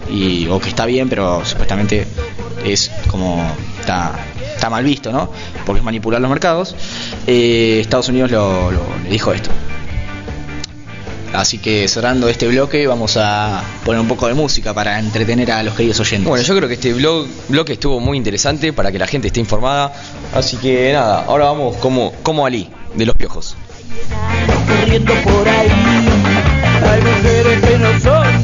o 0.50 0.60
que 0.60 0.68
está 0.68 0.86
bien, 0.86 1.08
pero 1.08 1.44
supuestamente 1.44 2.06
es 2.64 2.90
como 3.08 3.42
está 3.80 4.12
está 4.54 4.68
mal 4.68 4.84
visto, 4.84 5.10
¿no? 5.10 5.32
Porque 5.64 5.78
es 5.78 5.84
manipular 5.84 6.20
los 6.20 6.28
mercados. 6.30 6.76
Eh, 7.26 7.78
Estados 7.80 8.08
Unidos 8.10 8.30
lo- 8.30 8.70
le 9.02 9.08
dijo 9.08 9.32
esto. 9.32 9.50
Así 11.32 11.58
que 11.58 11.86
cerrando 11.86 12.28
este 12.28 12.48
bloque 12.48 12.86
vamos 12.86 13.16
a 13.16 13.62
poner 13.84 14.00
un 14.00 14.08
poco 14.08 14.26
de 14.26 14.34
música 14.34 14.74
para 14.74 14.98
entretener 14.98 15.52
a 15.52 15.62
los 15.62 15.74
queridos 15.74 16.00
oyentes. 16.00 16.28
Bueno, 16.28 16.44
yo 16.44 16.56
creo 16.56 16.68
que 16.68 16.74
este 16.74 16.92
blog, 16.92 17.26
bloque 17.48 17.74
estuvo 17.74 18.00
muy 18.00 18.16
interesante 18.16 18.72
para 18.72 18.90
que 18.90 18.98
la 18.98 19.06
gente 19.06 19.28
esté 19.28 19.40
informada. 19.40 19.92
Así 20.34 20.56
que 20.56 20.92
nada, 20.92 21.24
ahora 21.26 21.46
vamos 21.46 21.76
como, 21.76 22.12
como 22.22 22.46
Ali, 22.46 22.68
de 22.94 23.06
los 23.06 23.14
piojos. 23.14 23.56
corriendo 24.66 25.14
por 25.22 25.48
ahí. 25.48 25.68
Hay 26.82 27.00
mujeres 27.02 27.60
que 27.60 27.78
no 27.78 28.00
son 28.00 28.42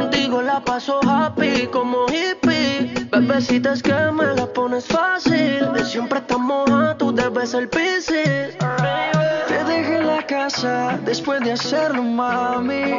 Contigo 0.00 0.40
la 0.40 0.60
paso 0.60 0.98
happy 1.06 1.66
como 1.66 2.06
hippie. 2.08 2.90
Bebecita 3.10 3.74
es 3.74 3.82
que 3.82 3.92
me 3.92 4.24
la 4.34 4.46
pones 4.46 4.86
fácil. 4.86 5.72
De 5.74 5.84
siempre 5.84 6.20
estamos 6.20 6.70
a 6.70 6.96
tú 6.96 7.12
debes 7.12 7.50
ser 7.50 7.68
piscis. 7.68 8.56
Te 9.48 9.64
dejé 9.64 10.00
la 10.00 10.22
casa 10.26 10.98
después 11.04 11.42
de 11.42 11.52
hacerlo, 11.52 12.02
mami. 12.02 12.98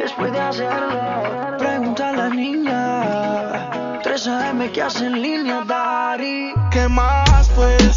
Después 0.00 0.32
de 0.32 0.40
hacerlo, 0.40 1.58
pregunta 1.58 2.08
a 2.08 2.12
la 2.12 2.28
niña. 2.30 4.00
3 4.02 4.28
AM 4.28 4.72
que 4.72 4.80
hace 4.80 5.04
en 5.04 5.20
línea, 5.20 5.64
Dari. 5.66 6.54
¿Qué 6.70 6.88
más 6.88 7.50
pues? 7.54 7.94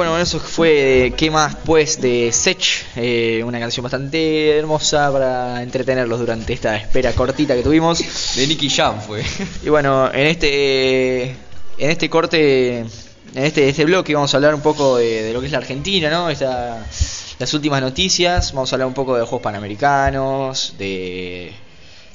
Bueno, 0.00 0.16
eso 0.16 0.40
fue 0.40 1.08
eh, 1.08 1.12
¿Qué 1.12 1.30
más 1.30 1.56
pues? 1.56 2.00
de 2.00 2.32
Sech, 2.32 2.86
eh, 2.96 3.42
una 3.44 3.60
canción 3.60 3.82
bastante 3.82 4.56
hermosa 4.56 5.12
para 5.12 5.62
entretenerlos 5.62 6.18
durante 6.20 6.54
esta 6.54 6.74
espera 6.74 7.12
cortita 7.12 7.54
que 7.54 7.62
tuvimos. 7.62 7.98
De 8.34 8.46
Nicky 8.46 8.70
Jam 8.70 8.98
fue. 9.02 9.22
Y 9.62 9.68
bueno, 9.68 10.10
en 10.10 10.26
este, 10.26 11.24
en 11.24 11.36
este 11.90 12.08
corte, 12.08 12.78
en 12.78 12.88
este, 13.34 13.68
este 13.68 13.84
bloque 13.84 14.14
vamos 14.14 14.32
a 14.32 14.38
hablar 14.38 14.54
un 14.54 14.62
poco 14.62 14.96
de, 14.96 15.34
lo 15.34 15.40
que 15.40 15.46
es 15.48 15.52
la 15.52 15.58
Argentina, 15.58 16.08
¿no? 16.08 16.30
Esta, 16.30 16.82
las 17.38 17.52
últimas 17.52 17.82
noticias, 17.82 18.54
vamos 18.54 18.72
a 18.72 18.76
hablar 18.76 18.88
un 18.88 18.94
poco 18.94 19.18
de 19.18 19.24
Juegos 19.24 19.42
Panamericanos, 19.42 20.76
de, 20.78 21.52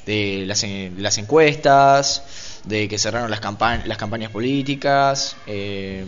de 0.06 0.42
las, 0.44 0.66
las 0.98 1.18
encuestas, 1.18 2.60
de 2.64 2.88
que 2.88 2.98
cerraron 2.98 3.30
las, 3.30 3.38
campa 3.38 3.76
las 3.86 3.96
campañas 3.96 4.32
políticas. 4.32 5.36
Eh, 5.46 6.04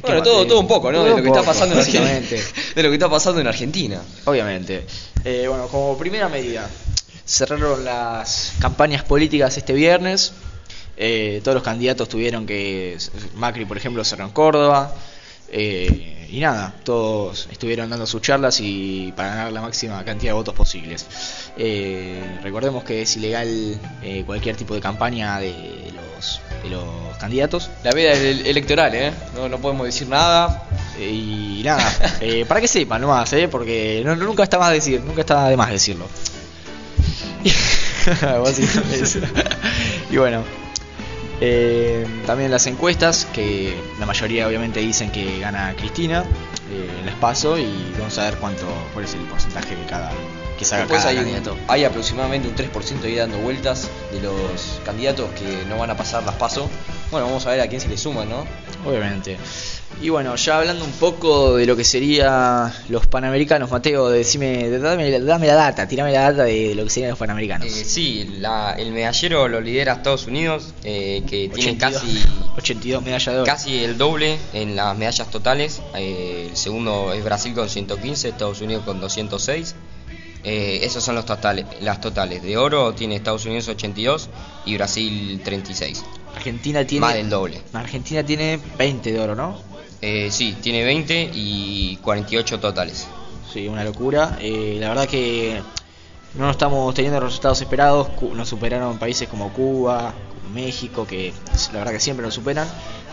bueno, 0.00 0.22
todo, 0.22 0.46
todo 0.46 0.60
un 0.60 0.68
poco, 0.68 0.92
¿no? 0.92 1.02
De 1.02 1.10
lo, 1.10 1.16
que 1.22 1.28
está 1.28 1.42
pasando 1.42 1.74
en 1.74 1.80
Argentina, 1.80 2.20
de 2.74 2.82
lo 2.82 2.88
que 2.88 2.94
está 2.94 3.10
pasando 3.10 3.40
en 3.40 3.46
Argentina. 3.46 4.00
Obviamente. 4.24 4.86
Eh, 5.24 5.46
bueno, 5.48 5.66
como 5.68 5.98
primera 5.98 6.28
medida, 6.28 6.68
cerraron 7.24 7.84
las 7.84 8.54
campañas 8.60 9.02
políticas 9.04 9.56
este 9.56 9.72
viernes. 9.72 10.32
Eh, 10.96 11.40
todos 11.42 11.56
los 11.56 11.64
candidatos 11.64 12.08
tuvieron 12.08 12.46
que. 12.46 12.96
Macri, 13.34 13.64
por 13.64 13.76
ejemplo, 13.76 14.04
cerró 14.04 14.24
en 14.24 14.30
Córdoba. 14.30 14.94
Eh, 15.50 16.26
y 16.30 16.40
nada, 16.40 16.74
todos 16.84 17.48
estuvieron 17.50 17.88
dando 17.88 18.06
sus 18.06 18.20
charlas 18.20 18.60
y 18.60 19.12
para 19.16 19.30
ganar 19.30 19.52
la 19.52 19.62
máxima 19.62 20.04
cantidad 20.04 20.30
de 20.30 20.34
votos 20.34 20.54
posibles. 20.54 21.06
Eh, 21.56 22.38
recordemos 22.42 22.84
que 22.84 23.02
es 23.02 23.16
ilegal 23.16 23.80
eh, 24.02 24.24
cualquier 24.26 24.56
tipo 24.56 24.74
de 24.74 24.80
campaña 24.80 25.40
de 25.40 25.92
los, 25.94 26.40
de 26.62 26.70
los 26.70 27.16
candidatos. 27.18 27.70
La 27.82 27.92
veda 27.92 28.12
es 28.12 28.46
electoral, 28.46 28.94
¿eh? 28.94 29.12
No, 29.34 29.48
no 29.48 29.58
podemos 29.58 29.86
decir 29.86 30.08
nada. 30.08 30.64
Eh, 30.98 31.10
y 31.10 31.62
nada, 31.64 31.90
eh, 32.20 32.44
para 32.46 32.60
que 32.60 32.68
sepan 32.68 33.00
nomás, 33.00 33.32
¿eh? 33.32 33.48
Porque 33.48 34.02
no, 34.04 34.14
nunca, 34.16 34.42
está 34.42 34.58
más 34.58 34.72
decir, 34.72 35.00
nunca 35.00 35.22
está 35.22 35.48
de 35.48 35.56
más 35.56 35.70
decirlo. 35.70 36.06
y 40.10 40.16
bueno. 40.16 40.57
Eh, 41.40 42.04
también 42.26 42.50
las 42.50 42.66
encuestas, 42.66 43.26
que 43.32 43.80
la 43.98 44.06
mayoría 44.06 44.48
obviamente 44.48 44.80
dicen 44.80 45.10
que 45.12 45.38
gana 45.38 45.74
Cristina 45.76 46.24
eh, 46.70 47.02
les 47.04 47.14
paso 47.14 47.56
y 47.56 47.92
vamos 47.96 48.18
a 48.18 48.24
ver 48.24 48.38
cuánto 48.38 48.66
cuál 48.92 49.04
es 49.04 49.14
el 49.14 49.20
porcentaje 49.20 49.76
que 49.76 49.86
cada 49.86 50.10
que 50.58 50.64
saca 50.64 50.82
Después 50.82 51.00
cada 51.00 51.10
hay, 51.10 51.16
candidato. 51.16 51.56
Hay 51.68 51.84
aproximadamente 51.84 52.48
un 52.48 52.56
3% 52.56 53.04
ahí 53.04 53.14
dando 53.14 53.38
vueltas 53.38 53.88
de 54.12 54.20
los 54.20 54.80
candidatos 54.84 55.30
que 55.30 55.64
no 55.68 55.78
van 55.78 55.90
a 55.90 55.96
pasar 55.96 56.24
las 56.24 56.34
paso. 56.34 56.68
Bueno, 57.12 57.26
vamos 57.26 57.46
a 57.46 57.50
ver 57.50 57.60
a 57.60 57.68
quién 57.68 57.80
se 57.80 57.88
le 57.88 57.96
suma 57.96 58.24
¿no? 58.24 58.44
Obviamente. 58.84 59.38
Y 60.00 60.10
bueno, 60.10 60.36
ya 60.36 60.58
hablando 60.58 60.84
un 60.84 60.92
poco 60.92 61.56
de 61.56 61.66
lo 61.66 61.76
que 61.76 61.82
sería 61.82 62.72
los 62.88 63.08
panamericanos, 63.08 63.68
Mateo, 63.68 64.08
decime, 64.10 64.70
dame, 64.70 65.10
dame 65.20 65.46
la 65.48 65.54
data, 65.56 65.88
tirame 65.88 66.12
la 66.12 66.30
data 66.30 66.44
de 66.44 66.72
lo 66.76 66.84
que 66.84 66.90
serían 66.90 67.10
los 67.10 67.18
panamericanos. 67.18 67.66
Eh, 67.66 67.84
sí, 67.84 68.36
la- 68.38 68.74
el 68.78 68.92
medallero 68.92 69.48
lo 69.48 69.60
lidera 69.60 69.94
Estados 69.94 70.28
Unidos, 70.28 70.72
eh, 70.84 71.24
que 71.28 71.48
tiene 71.48 71.72
82, 71.72 71.92
casi 72.00 72.22
82 72.56 73.02
medallas 73.02 73.44
casi 73.44 73.82
el 73.82 73.98
doble 73.98 74.38
en 74.52 74.76
las 74.76 74.96
medallas 74.96 75.28
totales. 75.32 75.82
Eh, 75.96 76.46
el 76.50 76.56
segundo 76.56 77.12
es 77.12 77.24
Brasil 77.24 77.52
con 77.52 77.68
115, 77.68 78.28
Estados 78.28 78.60
Unidos 78.60 78.84
con 78.84 79.00
206. 79.00 79.74
Eh, 80.44 80.78
esos 80.84 81.02
son 81.02 81.16
los 81.16 81.26
totales, 81.26 81.66
las 81.80 82.00
totales. 82.00 82.44
De 82.44 82.56
oro 82.56 82.94
tiene 82.94 83.16
Estados 83.16 83.44
Unidos 83.46 83.66
82 83.66 84.28
y 84.64 84.76
Brasil 84.76 85.40
36. 85.44 86.04
Argentina 86.36 86.86
tiene 86.86 87.00
Más 87.04 87.14
del 87.14 87.28
doble. 87.28 87.60
Argentina 87.72 88.22
tiene 88.22 88.60
20 88.78 89.10
de 89.10 89.18
oro, 89.18 89.34
¿no? 89.34 89.66
Eh, 90.00 90.28
sí, 90.30 90.56
tiene 90.62 90.84
20 90.84 91.30
y 91.34 91.96
48 92.02 92.60
totales. 92.60 93.06
Sí, 93.52 93.66
una 93.68 93.82
locura. 93.84 94.38
Eh, 94.40 94.76
la 94.80 94.88
verdad 94.90 95.06
que 95.08 95.60
no 96.34 96.50
estamos 96.50 96.94
teniendo 96.94 97.20
los 97.20 97.30
resultados 97.30 97.60
esperados. 97.60 98.08
Nos 98.34 98.48
superaron 98.48 98.98
países 98.98 99.28
como 99.28 99.52
Cuba, 99.52 100.12
México, 100.54 101.06
que 101.06 101.32
la 101.72 101.78
verdad 101.80 101.92
que 101.92 102.00
siempre 102.00 102.24
nos 102.24 102.34
superan. 102.34 102.68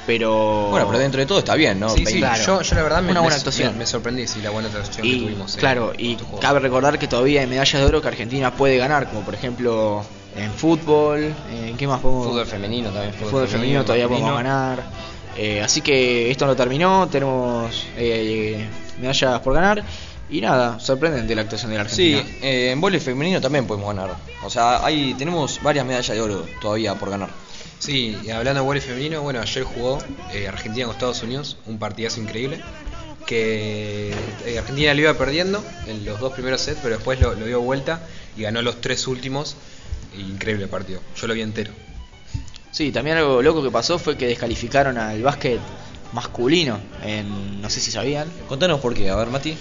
Pero 0.06 0.68
Bueno, 0.70 0.86
pero 0.86 1.00
dentro 1.00 1.20
de 1.20 1.26
todo 1.26 1.40
está 1.40 1.56
bien, 1.56 1.80
¿no? 1.80 1.90
Sí, 1.90 2.06
sí, 2.06 2.20
Claro. 2.20 2.44
yo, 2.44 2.62
yo 2.62 2.76
la 2.76 2.84
verdad 2.84 3.02
me, 3.02 3.10
Una 3.10 3.22
buena 3.22 3.38
actuación. 3.38 3.74
me, 3.74 3.80
me 3.80 3.86
sorprendí, 3.88 4.28
sí, 4.28 4.40
la 4.42 4.52
buena 4.52 4.68
actuación 4.68 5.02
que 5.02 5.08
y 5.08 5.22
tuvimos. 5.24 5.56
en 5.56 5.60
claro, 5.60 5.94
y 5.98 6.16
cabe 6.40 6.60
recordar 6.60 7.00
que 7.00 7.08
todavía 7.08 7.42
hay 7.42 7.48
medallas 7.48 7.82
de 7.82 7.88
oro 7.88 8.02
que 8.04 8.10
Argentina 8.10 8.54
puede 8.54 8.78
ganar, 8.78 9.08
como 9.10 9.22
por 9.22 9.34
ejemplo 9.34 10.04
en 10.36 10.52
fútbol, 10.52 11.34
en 11.52 11.76
qué 11.76 11.88
más 11.88 12.02
podemos 12.02 12.28
Fútbol 12.28 12.46
femenino 12.46 12.90
también. 12.92 13.14
Fútbol, 13.16 13.32
fútbol 13.32 13.48
femenino 13.48 13.82
todavía 13.84 14.08
podemos 14.08 14.30
masculino. 14.32 14.50
ganar. 14.58 14.84
Eh, 15.38 15.62
así 15.62 15.82
que 15.82 16.32
esto 16.32 16.46
no 16.46 16.56
terminó, 16.56 17.08
tenemos 17.10 17.86
eh, 17.98 18.66
medallas 19.00 19.40
por 19.42 19.54
ganar. 19.54 19.84
Y 20.30 20.42
nada, 20.42 20.80
sorprendente 20.80 21.36
la 21.36 21.42
actuación 21.44 21.70
de 21.72 21.78
la 21.78 21.88
Sí, 21.88 22.16
Argentina. 22.16 22.40
eh, 22.48 22.72
en 22.72 22.82
vóley 22.82 23.00
femenino 23.00 23.40
también 23.40 23.68
podemos 23.68 23.94
ganar. 23.96 24.16
O 24.44 24.50
sea, 24.50 24.84
ahí 24.84 25.14
tenemos 25.16 25.62
varias 25.62 25.86
medallas 25.86 26.16
de 26.16 26.22
oro 26.22 26.46
todavía 26.62 26.96
por 26.96 27.12
ganar. 27.12 27.30
Sí, 27.78 28.18
y 28.24 28.30
hablando 28.32 28.62
de 28.62 28.66
voleibol 28.66 28.90
femenino, 28.90 29.22
bueno, 29.22 29.40
ayer 29.42 29.64
jugó 29.64 30.00
eh, 30.34 30.48
Argentina 30.48 30.86
con 30.88 30.96
Estados 30.96 31.22
Unidos, 31.22 31.58
un 31.68 31.78
partidazo 31.78 32.22
increíble. 32.22 32.60
Que 33.28 34.14
eh, 34.46 34.58
Argentina 34.60 34.94
lo 34.94 35.02
iba 35.02 35.14
perdiendo 35.16 35.64
en 35.88 36.06
los 36.06 36.20
dos 36.20 36.34
primeros 36.34 36.62
sets, 36.62 36.80
pero 36.82 36.96
después 36.96 37.20
lo, 37.20 37.34
lo 37.36 37.46
dio 37.46 37.60
vuelta 37.62 38.02
y 38.38 38.44
ganó 38.44 38.62
los 38.62 38.82
tres 38.82 39.08
últimos. 39.08 39.56
Increíble 40.18 40.68
partido, 40.68 41.02
yo 41.20 41.28
lo 41.28 41.34
vi 41.34 41.42
entero. 41.42 41.72
Sí, 42.76 42.92
también 42.92 43.16
algo 43.16 43.42
loco 43.42 43.64
que 43.64 43.72
pasó 43.72 43.98
fue 43.98 44.18
que 44.18 44.28
descalificaron 44.28 44.98
al 44.98 45.22
básquet 45.24 45.62
masculino. 46.12 46.78
En, 47.06 47.62
no 47.62 47.70
sé 47.70 47.80
si 47.80 47.90
sabían. 47.90 48.28
Contanos 48.50 48.82
por 48.82 48.94
qué, 48.94 49.10
a 49.10 49.16
ver, 49.16 49.30
Mati. 49.30 49.56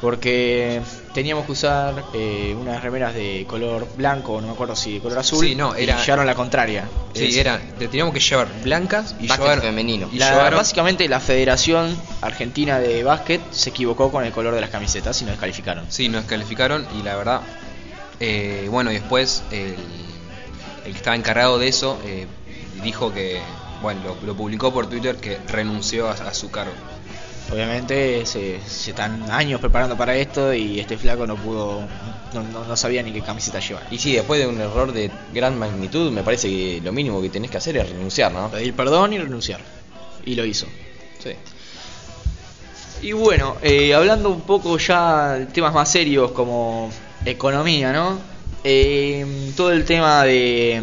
Porque 0.00 0.80
teníamos 1.12 1.44
que 1.46 1.52
usar 1.52 2.04
eh, 2.14 2.56
unas 2.58 2.80
remeras 2.80 3.12
de 3.12 3.44
color 3.48 3.88
blanco, 3.96 4.40
no 4.40 4.46
me 4.46 4.52
acuerdo 4.52 4.76
si 4.76 4.94
de 4.94 5.00
color 5.00 5.18
azul. 5.18 5.44
Sí, 5.44 5.56
no, 5.56 5.74
era- 5.74 6.00
Y 6.00 6.04
llevaron 6.06 6.26
la 6.26 6.36
contraria. 6.36 6.88
Sí, 7.12 7.24
Es- 7.26 7.36
era, 7.36 7.60
te 7.76 7.88
teníamos 7.88 8.14
que 8.14 8.20
llevar 8.20 8.46
blancas 8.62 9.16
y 9.20 9.26
Básquet 9.26 9.46
llevar 9.48 9.60
femenino. 9.62 10.08
Y 10.12 10.18
La- 10.18 10.30
llevaron- 10.30 10.56
Básicamente 10.58 11.08
la 11.08 11.18
Federación 11.20 12.00
Argentina 12.22 12.78
de 12.78 13.02
Básquet 13.02 13.40
se 13.50 13.70
equivocó 13.70 14.12
con 14.12 14.24
el 14.24 14.30
color 14.32 14.54
de 14.54 14.60
las 14.60 14.70
camisetas 14.70 15.20
y 15.20 15.24
nos 15.24 15.32
descalificaron. 15.32 15.84
Sí, 15.90 16.08
nos 16.08 16.24
calificaron 16.24 16.86
y 16.98 17.02
la 17.02 17.16
verdad, 17.16 17.40
eh, 18.20 18.68
bueno, 18.70 18.90
y 18.92 18.94
después 18.94 19.42
el, 19.50 19.74
el 20.86 20.92
que 20.92 20.96
estaba 20.98 21.14
encargado 21.16 21.58
de 21.58 21.68
eso 21.68 22.00
eh, 22.06 22.26
dijo 22.82 23.12
que, 23.12 23.40
bueno, 23.82 24.00
lo, 24.04 24.16
lo 24.26 24.36
publicó 24.36 24.72
por 24.72 24.88
Twitter 24.88 25.16
que 25.16 25.38
renunció 25.48 26.08
a, 26.08 26.12
a 26.12 26.34
su 26.34 26.50
cargo. 26.50 26.72
Obviamente 27.52 28.24
se, 28.26 28.60
se 28.64 28.90
están 28.90 29.28
años 29.30 29.60
preparando 29.60 29.96
para 29.96 30.14
esto 30.14 30.54
y 30.54 30.78
este 30.78 30.96
flaco 30.96 31.26
no 31.26 31.34
pudo, 31.34 31.80
no, 32.32 32.42
no- 32.44 32.64
no 32.64 32.76
sabía 32.76 33.02
ni 33.02 33.10
qué 33.12 33.22
camiseta 33.22 33.58
llevar. 33.58 33.86
Y 33.90 33.98
sí, 33.98 34.12
después 34.12 34.38
de 34.40 34.46
un 34.46 34.60
error 34.60 34.92
de 34.92 35.10
gran 35.34 35.58
magnitud, 35.58 36.12
me 36.12 36.22
parece 36.22 36.48
que 36.48 36.80
lo 36.84 36.92
mínimo 36.92 37.20
que 37.20 37.28
tenés 37.28 37.50
que 37.50 37.56
hacer 37.56 37.76
es 37.78 37.88
renunciar, 37.90 38.30
¿no? 38.32 38.48
Pedir 38.50 38.72
perdón 38.74 39.12
y 39.14 39.18
renunciar. 39.18 39.60
Y 40.24 40.36
lo 40.36 40.44
hizo. 40.44 40.66
Sí. 41.22 41.30
Y 43.02 43.12
bueno, 43.12 43.56
eh, 43.62 43.94
hablando 43.94 44.28
un 44.28 44.42
poco 44.42 44.76
ya 44.78 45.32
de 45.32 45.46
temas 45.46 45.72
más 45.74 45.90
serios 45.90 46.32
como 46.32 46.90
economía, 47.24 47.92
¿no? 47.92 48.18
Eh, 48.62 49.52
todo 49.56 49.72
el 49.72 49.84
tema 49.86 50.22
de, 50.24 50.82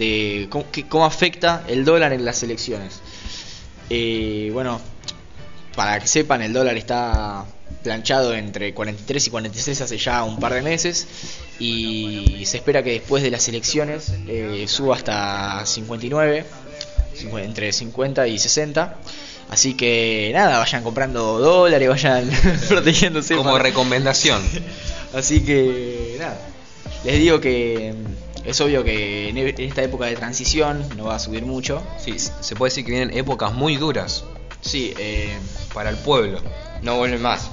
de 0.00 0.48
cómo, 0.50 0.68
que- 0.72 0.88
cómo 0.88 1.04
afecta 1.04 1.62
el 1.68 1.84
dólar 1.84 2.12
en 2.12 2.24
las 2.24 2.42
elecciones. 2.42 2.98
Eh, 3.88 4.50
bueno, 4.52 4.80
para 5.76 6.00
que 6.00 6.08
sepan, 6.08 6.42
el 6.42 6.52
dólar 6.52 6.76
está 6.76 7.44
planchado 7.84 8.34
entre 8.34 8.74
43 8.74 9.26
y 9.26 9.30
46 9.30 9.80
hace 9.80 9.96
ya 9.98 10.24
un 10.24 10.38
par 10.40 10.52
de 10.54 10.60
meses 10.62 11.06
y 11.58 12.42
se 12.44 12.56
espera 12.58 12.82
que 12.82 12.90
después 12.92 13.22
de 13.22 13.30
las 13.30 13.46
elecciones 13.48 14.12
eh, 14.26 14.64
suba 14.68 14.96
hasta 14.96 15.64
59, 15.64 16.44
cincu- 17.16 17.42
entre 17.44 17.72
50 17.72 18.26
y 18.26 18.38
60. 18.38 18.96
Así 19.50 19.74
que 19.74 20.30
nada, 20.32 20.58
vayan 20.58 20.82
comprando 20.84 21.38
dólares, 21.38 21.88
vayan 21.88 22.30
protegiéndose. 22.68 23.34
Como 23.36 23.50
para- 23.52 23.64
recomendación. 23.64 24.42
Así 25.14 25.40
que 25.44 26.16
nada, 26.20 26.38
les 27.04 27.18
digo 27.18 27.40
que 27.40 27.92
es 28.44 28.60
obvio 28.60 28.82
que 28.84 29.28
en 29.28 29.36
e- 29.38 29.48
en 29.50 29.60
esta 29.68 29.82
época 29.82 30.06
de 30.06 30.16
transición 30.16 30.84
no 30.96 31.04
va 31.06 31.16
a 31.16 31.18
subir 31.18 31.44
mucho. 31.44 31.82
Sí, 31.98 32.18
se 32.18 32.56
puede 32.56 32.70
decir 32.70 32.84
que 32.84 32.90
vienen 32.92 33.16
épocas 33.16 33.52
muy 33.52 33.76
duras 33.76 34.24
Sí, 34.62 34.92
eh, 34.98 35.38
para 35.72 35.88
el 35.90 35.96
pueblo. 35.96 36.40
No 36.82 36.96
vuelven 36.98 37.22
más. 37.22 37.50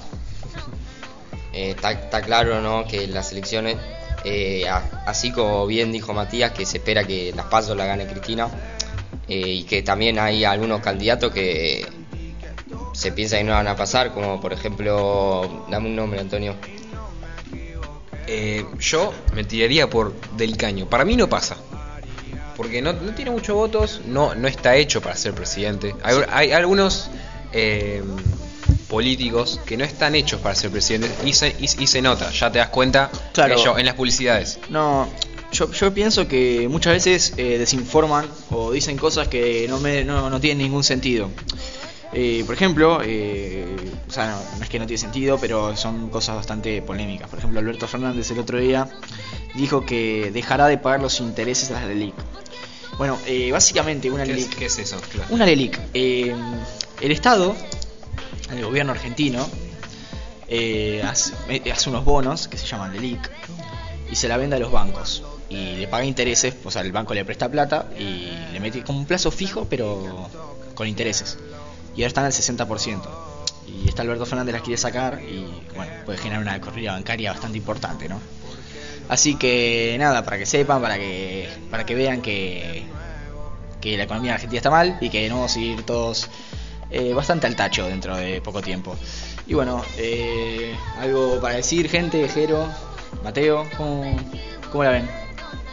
Eh, 1.54 1.72
Está 1.72 2.22
claro 2.22 2.62
¿no? 2.62 2.86
que 2.86 3.08
las 3.08 3.32
elecciones, 3.32 3.78
eh, 4.26 4.68
a- 4.68 5.04
así 5.06 5.32
como 5.32 5.66
bien 5.68 5.92
dijo 5.92 6.14
Matías, 6.14 6.52
que 6.52 6.66
se 6.66 6.78
espera 6.78 7.04
que 7.06 7.32
las 7.36 7.46
pasos 7.48 7.76
la 7.78 7.86
gane 7.86 8.06
Cristina, 8.08 8.50
eh, 9.28 9.36
y 9.38 9.64
que 9.64 9.82
también 9.84 10.20
hay 10.20 10.44
algunos 10.44 10.82
candidatos 10.82 11.32
que 11.34 11.88
se 12.94 13.12
piensa 13.12 13.38
que 13.38 13.44
no 13.44 13.54
van 13.54 13.68
a 13.68 13.76
pasar, 13.76 14.14
como 14.14 14.42
por 14.42 14.52
ejemplo, 14.54 15.66
dame 15.70 15.88
un 15.90 15.96
nombre, 15.96 16.20
Antonio. 16.20 16.56
Eh, 18.28 18.66
yo 18.80 19.14
me 19.34 19.44
tiraría 19.44 19.90
por 19.90 20.14
Del 20.36 20.58
Caño. 20.58 20.90
Para 20.90 21.06
mí 21.06 21.16
no 21.16 21.30
pasa. 21.30 21.58
Porque 22.56 22.82
no, 22.82 22.92
no 22.94 23.14
tiene 23.14 23.32
muchos 23.32 23.56
votos, 23.56 24.02
no, 24.06 24.34
no 24.36 24.48
está 24.48 24.76
hecho 24.76 25.02
para 25.02 25.16
ser 25.16 25.34
presidente. 25.34 25.96
Hay, 26.04 26.18
hay 26.32 26.52
algunos 26.52 27.10
eh, 27.54 28.02
políticos 28.88 29.60
que 29.66 29.78
no 29.78 29.84
están 29.84 30.16
hechos 30.16 30.42
para 30.42 30.56
ser 30.56 30.72
presidentes 30.72 31.12
y 31.26 31.34
se, 31.34 31.50
y, 31.60 31.64
y 31.66 31.88
se 31.88 32.02
nota, 32.02 32.32
ya 32.32 32.52
te 32.52 32.60
das 32.60 32.70
cuenta 32.70 33.12
Claro. 33.34 33.56
ello 33.56 33.78
en 33.78 33.86
las 33.86 33.96
publicidades. 33.96 34.60
no, 34.70 35.08
yo, 35.52 35.72
yo 35.72 35.94
pienso 35.94 36.28
que 36.28 36.68
muchas 36.70 36.94
veces 36.94 37.34
eh, 37.38 37.58
desinforman 37.58 38.28
o 38.50 38.72
dicen 38.72 38.98
cosas 38.98 39.30
que 39.30 39.66
no, 39.70 39.80
me, 39.80 40.04
no, 40.04 40.30
no 40.30 40.42
tienen 40.42 40.58
ningún 40.58 40.84
sentido. 40.84 41.30
Eh, 42.14 42.44
por 42.46 42.56
ejemplo, 42.56 43.02
eh, 43.04 43.76
o 44.08 44.12
sea, 44.12 44.28
no, 44.32 44.58
no 44.58 44.64
es 44.64 44.70
que 44.70 44.80
no 44.80 44.88
tiene 44.88 44.98
sentido, 44.98 45.38
pero 45.40 45.76
son 45.76 46.10
cosas 46.10 46.36
bastante 46.36 46.82
polémicas. 46.82 47.30
Por 47.30 47.40
ejemplo, 47.40 47.60
Alberto 47.60 47.88
Fernández 47.88 48.32
el 48.32 48.40
otro 48.40 48.60
día 48.60 48.88
dijo 49.56 49.86
que 49.86 50.32
dejará 50.32 50.68
de 50.68 50.78
pagar 50.78 51.02
los 51.02 51.20
intereses 51.20 51.70
de 51.70 51.76
las 51.76 51.86
LELIC. 51.86 52.14
Bueno, 52.98 53.18
eh, 53.28 53.52
básicamente 53.52 54.10
una 54.10 54.24
¿Qué 54.24 54.32
es, 54.32 54.38
LELIC 54.38 54.56
qué 54.58 54.66
es 54.66 54.80
eso? 54.80 54.98
Claro. 55.12 55.34
Una 55.34 55.46
LELIC. 55.46 55.80
eh, 55.94 56.36
el 57.02 57.12
Estado, 57.12 57.56
el 58.52 58.66
gobierno 58.66 58.94
argentino, 58.94 59.48
eh, 60.48 61.04
hace, 61.04 61.34
eh, 61.50 61.72
hace 61.72 61.90
unos 61.90 62.06
bonos 62.06 62.48
que 62.48 62.58
se 62.58 62.66
llaman 62.66 62.94
LELIC 62.94 63.30
y 64.12 64.16
se 64.16 64.28
la 64.28 64.38
vende 64.38 64.56
a 64.56 64.60
los 64.60 64.72
bancos. 64.72 65.24
Y 65.50 65.76
le 65.76 65.88
paga 65.88 66.06
intereses, 66.06 66.56
o 66.64 66.72
sea, 66.72 66.82
el 66.82 66.92
banco 66.92 67.14
le 67.14 67.24
presta 67.24 67.50
plata 67.50 67.88
y 67.98 68.32
le 68.52 68.60
mete 68.60 68.84
como 68.84 69.00
un 69.00 69.06
plazo 69.06 69.30
fijo, 69.32 69.68
pero 69.70 70.30
con 70.74 70.88
intereses. 70.88 71.38
Y 71.98 72.04
ahora 72.04 72.08
están 72.08 72.26
al 72.26 72.32
60%. 72.32 73.02
Y 73.68 73.90
está 73.90 74.04
Alberto 74.04 74.26
Fernández 74.26 74.54
las 74.54 74.62
quiere 74.62 74.78
sacar 74.78 75.22
y 75.22 75.46
bueno, 75.76 75.92
puede 76.06 76.18
generar 76.18 76.42
una 76.42 76.62
corrida 76.62 76.94
bancaria 76.94 77.34
bastante 77.34 77.58
importante, 77.58 78.08
¿no? 78.08 78.22
Así 79.10 79.36
que 79.36 79.96
nada, 80.00 80.24
para 80.24 80.38
que 80.38 80.46
sepan, 80.46 80.82
para 80.82 80.98
que 80.98 81.50
para 81.70 81.86
que 81.86 81.96
vean 81.96 82.22
que, 82.22 82.86
que 83.82 83.98
la 83.98 84.04
economía 84.04 84.36
argentina 84.36 84.58
está 84.58 84.70
mal 84.70 84.98
y 85.02 85.10
que 85.10 85.28
no 85.28 85.36
vamos 85.36 85.56
a 85.56 85.60
ir 85.60 85.84
todos 85.84 86.30
eh, 86.90 87.14
bastante 87.14 87.48
al 87.48 87.56
tacho 87.56 87.88
dentro 87.88 88.16
de 88.16 88.42
poco 88.42 88.62
tiempo. 88.62 88.96
Y 89.48 89.54
bueno, 89.54 89.84
eh, 89.98 90.76
algo 91.00 91.40
para 91.42 91.56
decir, 91.56 91.90
gente, 91.90 92.28
Jero, 92.30 92.68
Mateo, 93.24 93.66
¿cómo, 93.76 94.16
cómo 94.72 94.84
la 94.84 94.92
ven? 94.92 95.10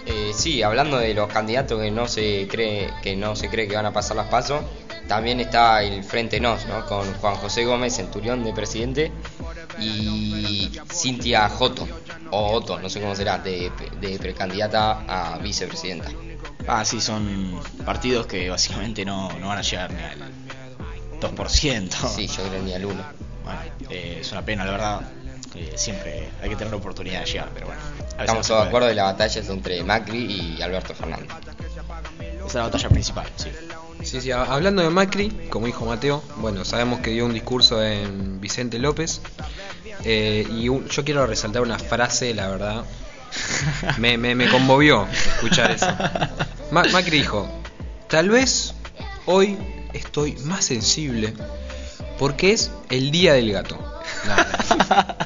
Eh, 0.06 0.32
sí, 0.34 0.62
hablando 0.62 0.98
de 0.98 1.14
los 1.14 1.28
candidatos 1.28 1.80
que 1.80 1.90
no 1.90 2.06
se 2.06 2.46
cree 2.48 2.90
que 3.02 3.16
no 3.16 3.36
se 3.36 3.48
cree 3.48 3.66
que 3.66 3.74
van 3.74 3.86
a 3.86 3.92
pasar 3.92 4.16
las 4.16 4.28
pasos, 4.28 4.62
también 5.08 5.40
está 5.40 5.82
el 5.82 6.02
Frente 6.04 6.40
Nos, 6.40 6.66
¿no? 6.66 6.84
Con 6.86 7.12
Juan 7.14 7.36
José 7.36 7.64
Gómez, 7.64 7.94
Centurión 7.96 8.44
de 8.44 8.52
presidente, 8.52 9.12
y 9.78 10.70
Cintia 10.92 11.48
Joto, 11.48 11.86
o 12.30 12.52
Otto, 12.52 12.78
no 12.78 12.88
sé 12.88 13.00
cómo 13.00 13.14
será, 13.14 13.38
de, 13.38 13.70
de 14.00 14.18
precandidata 14.18 15.04
a 15.06 15.38
vicepresidenta. 15.38 16.10
Ah, 16.66 16.84
sí, 16.84 17.00
son 17.00 17.60
partidos 17.84 18.26
que 18.26 18.48
básicamente 18.48 19.04
no, 19.04 19.30
no 19.38 19.48
van 19.48 19.58
a 19.58 19.62
llegar 19.62 19.92
ni 19.92 20.02
al 20.02 20.32
2%. 21.20 21.90
Sí, 22.14 22.26
yo 22.26 22.42
creo 22.48 22.62
ni 22.62 22.72
al 22.72 22.84
1. 22.84 23.04
Bueno, 23.44 23.60
eh, 23.90 24.18
es 24.20 24.32
una 24.32 24.42
pena, 24.42 24.64
la 24.64 24.70
verdad. 24.72 25.00
Eh, 25.54 25.72
siempre 25.76 26.30
hay 26.42 26.48
que 26.48 26.56
tener 26.56 26.72
la 26.72 26.78
oportunidad 26.78 27.20
de 27.20 27.26
llegar, 27.26 27.50
pero 27.54 27.66
bueno. 27.66 27.80
Estamos 28.18 28.46
todos 28.46 28.62
de 28.62 28.68
acuerdo 28.68 28.88
de 28.88 28.94
la 28.94 29.04
batalla 29.04 29.40
es 29.40 29.48
entre 29.48 29.84
Macri 29.84 30.56
y 30.56 30.62
Alberto 30.62 30.94
Fernández. 30.94 31.28
Esa 32.38 32.46
es 32.46 32.54
la 32.54 32.62
batalla 32.62 32.88
principal, 32.88 33.26
sí. 33.36 33.50
Sí, 34.04 34.20
sí, 34.20 34.30
hablando 34.30 34.82
de 34.82 34.90
Macri, 34.90 35.30
como 35.50 35.66
dijo 35.66 35.84
Mateo, 35.86 36.22
bueno, 36.36 36.64
sabemos 36.64 37.00
que 37.00 37.10
dio 37.10 37.24
un 37.24 37.32
discurso 37.32 37.82
en 37.82 38.40
Vicente 38.40 38.78
López 38.78 39.20
eh, 40.04 40.46
y 40.56 40.68
un- 40.68 40.86
yo 40.88 41.04
quiero 41.04 41.26
resaltar 41.26 41.62
una 41.62 41.78
frase, 41.78 42.34
la 42.34 42.48
verdad, 42.48 42.84
me, 43.98 44.18
me, 44.18 44.34
me 44.34 44.48
conmovió 44.48 45.06
escuchar 45.10 45.70
eso. 45.70 45.86
Ma- 46.70 46.84
Macri 46.92 47.18
dijo, 47.18 47.48
tal 48.08 48.28
vez 48.28 48.74
hoy 49.26 49.56
estoy 49.94 50.34
más 50.44 50.64
sensible 50.66 51.32
porque 52.18 52.52
es 52.52 52.70
el 52.90 53.10
día 53.10 53.32
del 53.32 53.52
gato. 53.52 53.78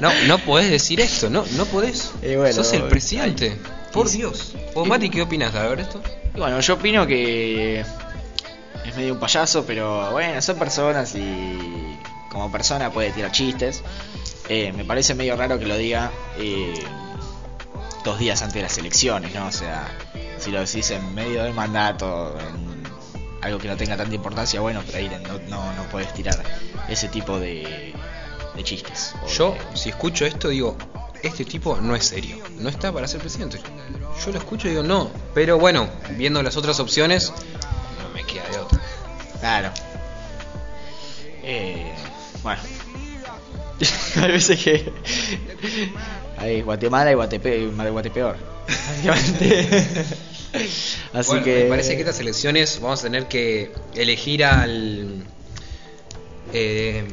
No, 0.01 0.09
no, 0.09 0.13
no 0.27 0.37
podés 0.39 0.69
decir 0.71 0.99
esto, 1.01 1.29
no, 1.29 1.43
no 1.57 1.65
podés. 1.65 2.11
Bueno, 2.21 2.53
Sos 2.53 2.71
el 2.73 2.83
presidente. 2.83 3.57
Por 3.93 4.09
Dios. 4.09 4.53
¿Vos, 4.73 4.87
Mati, 4.87 5.09
qué 5.09 5.21
opinas 5.21 5.53
de 5.53 5.59
ver 5.67 5.79
esto? 5.81 6.01
Bueno, 6.37 6.59
yo 6.59 6.75
opino 6.75 7.05
que 7.07 7.83
es 8.89 8.95
medio 8.97 9.13
un 9.13 9.19
payaso, 9.19 9.65
pero 9.65 10.11
bueno, 10.11 10.41
son 10.41 10.57
personas 10.57 11.15
y 11.15 11.97
como 12.31 12.51
persona 12.51 12.91
puede 12.91 13.11
tirar 13.11 13.31
chistes. 13.31 13.83
Eh, 14.47 14.71
me 14.73 14.83
parece 14.85 15.13
medio 15.15 15.35
raro 15.35 15.59
que 15.59 15.65
lo 15.65 15.77
diga 15.77 16.11
eh, 16.37 16.73
dos 18.03 18.17
días 18.19 18.41
antes 18.41 18.55
de 18.55 18.61
las 18.63 18.77
elecciones, 18.77 19.33
¿no? 19.33 19.47
O 19.47 19.51
sea, 19.51 19.87
si 20.39 20.51
lo 20.51 20.59
decís 20.59 20.89
en 20.91 21.13
medio 21.13 21.43
del 21.43 21.53
mandato, 21.53 22.35
en 22.39 22.83
algo 23.41 23.59
que 23.59 23.67
no 23.67 23.77
tenga 23.77 23.95
tanta 23.95 24.13
importancia, 24.15 24.59
bueno, 24.61 24.81
pero 24.85 24.97
ahí 24.97 25.09
no, 25.27 25.39
no, 25.49 25.73
no 25.73 25.83
puedes 25.89 26.13
tirar 26.13 26.41
ese 26.87 27.07
tipo 27.09 27.39
de, 27.39 27.93
de 28.55 28.63
chistes. 28.63 29.13
Yo, 29.37 29.51
de- 29.71 29.77
si 29.77 29.89
escucho 29.89 30.25
esto, 30.25 30.49
digo, 30.49 30.75
este 31.21 31.45
tipo 31.45 31.77
no 31.79 31.95
es 31.95 32.05
serio, 32.05 32.37
no 32.57 32.69
está 32.69 32.91
para 32.91 33.07
ser 33.07 33.19
presidente. 33.21 33.59
Yo 34.25 34.31
lo 34.31 34.37
escucho 34.39 34.67
y 34.67 34.71
digo, 34.71 34.83
no. 34.83 35.09
Pero 35.33 35.57
bueno, 35.59 35.87
viendo 36.17 36.41
las 36.43 36.57
otras 36.57 36.79
opciones, 36.79 37.31
Claro. 39.39 39.71
Eh, 41.43 41.91
bueno. 42.43 42.61
Hay 44.21 44.31
veces 44.31 44.59
que. 44.63 44.91
Hay 46.37 46.61
Guatemala 46.61 47.11
y 47.11 47.15
Guatepe, 47.15 47.67
Guatepeor. 47.67 48.37
Básicamente. 49.05 49.67
Así 51.13 51.29
Bueno, 51.29 51.43
que. 51.43 51.63
Me 51.63 51.69
parece 51.69 51.93
que 51.95 52.01
estas 52.01 52.19
elecciones 52.19 52.79
vamos 52.81 52.99
a 52.99 53.03
tener 53.03 53.27
que 53.27 53.71
elegir 53.95 54.43
al. 54.43 55.23
eh, 56.53 57.03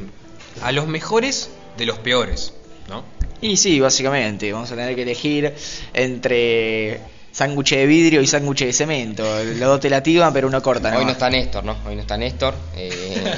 a 0.61 0.71
los 0.71 0.87
mejores 0.87 1.49
de 1.77 1.85
los 1.85 1.99
peores, 1.99 2.53
¿no? 2.89 3.03
Y 3.41 3.57
sí, 3.57 3.79
básicamente. 3.79 4.51
Vamos 4.51 4.71
a 4.71 4.75
tener 4.75 4.95
que 4.95 5.03
elegir 5.03 5.53
entre 5.93 6.99
sándwich 7.37 7.75
de 7.75 7.85
vidrio 7.85 8.19
y 8.19 8.25
sándwich 8.25 8.65
de 8.65 8.73
cemento. 8.73 9.23
Los 9.43 9.59
dos 9.59 9.79
te 9.79 9.91
la 9.91 10.01
tiban, 10.01 10.33
pero 10.33 10.47
uno 10.47 10.59
corta. 10.59 10.97
Hoy 10.97 11.05
no 11.05 11.11
está 11.11 11.29
Néstor, 11.29 11.63
¿no? 11.63 11.77
Hoy 11.85 11.93
no 11.93 12.01
está 12.01 12.17
Néstor. 12.17 12.55
eh, 12.75 13.31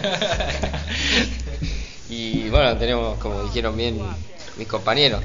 y 2.10 2.48
bueno, 2.50 2.78
tenemos, 2.78 3.18
como 3.20 3.44
dijeron 3.44 3.76
bien 3.76 4.00
mis 4.56 4.68
compañeros, 4.70 5.22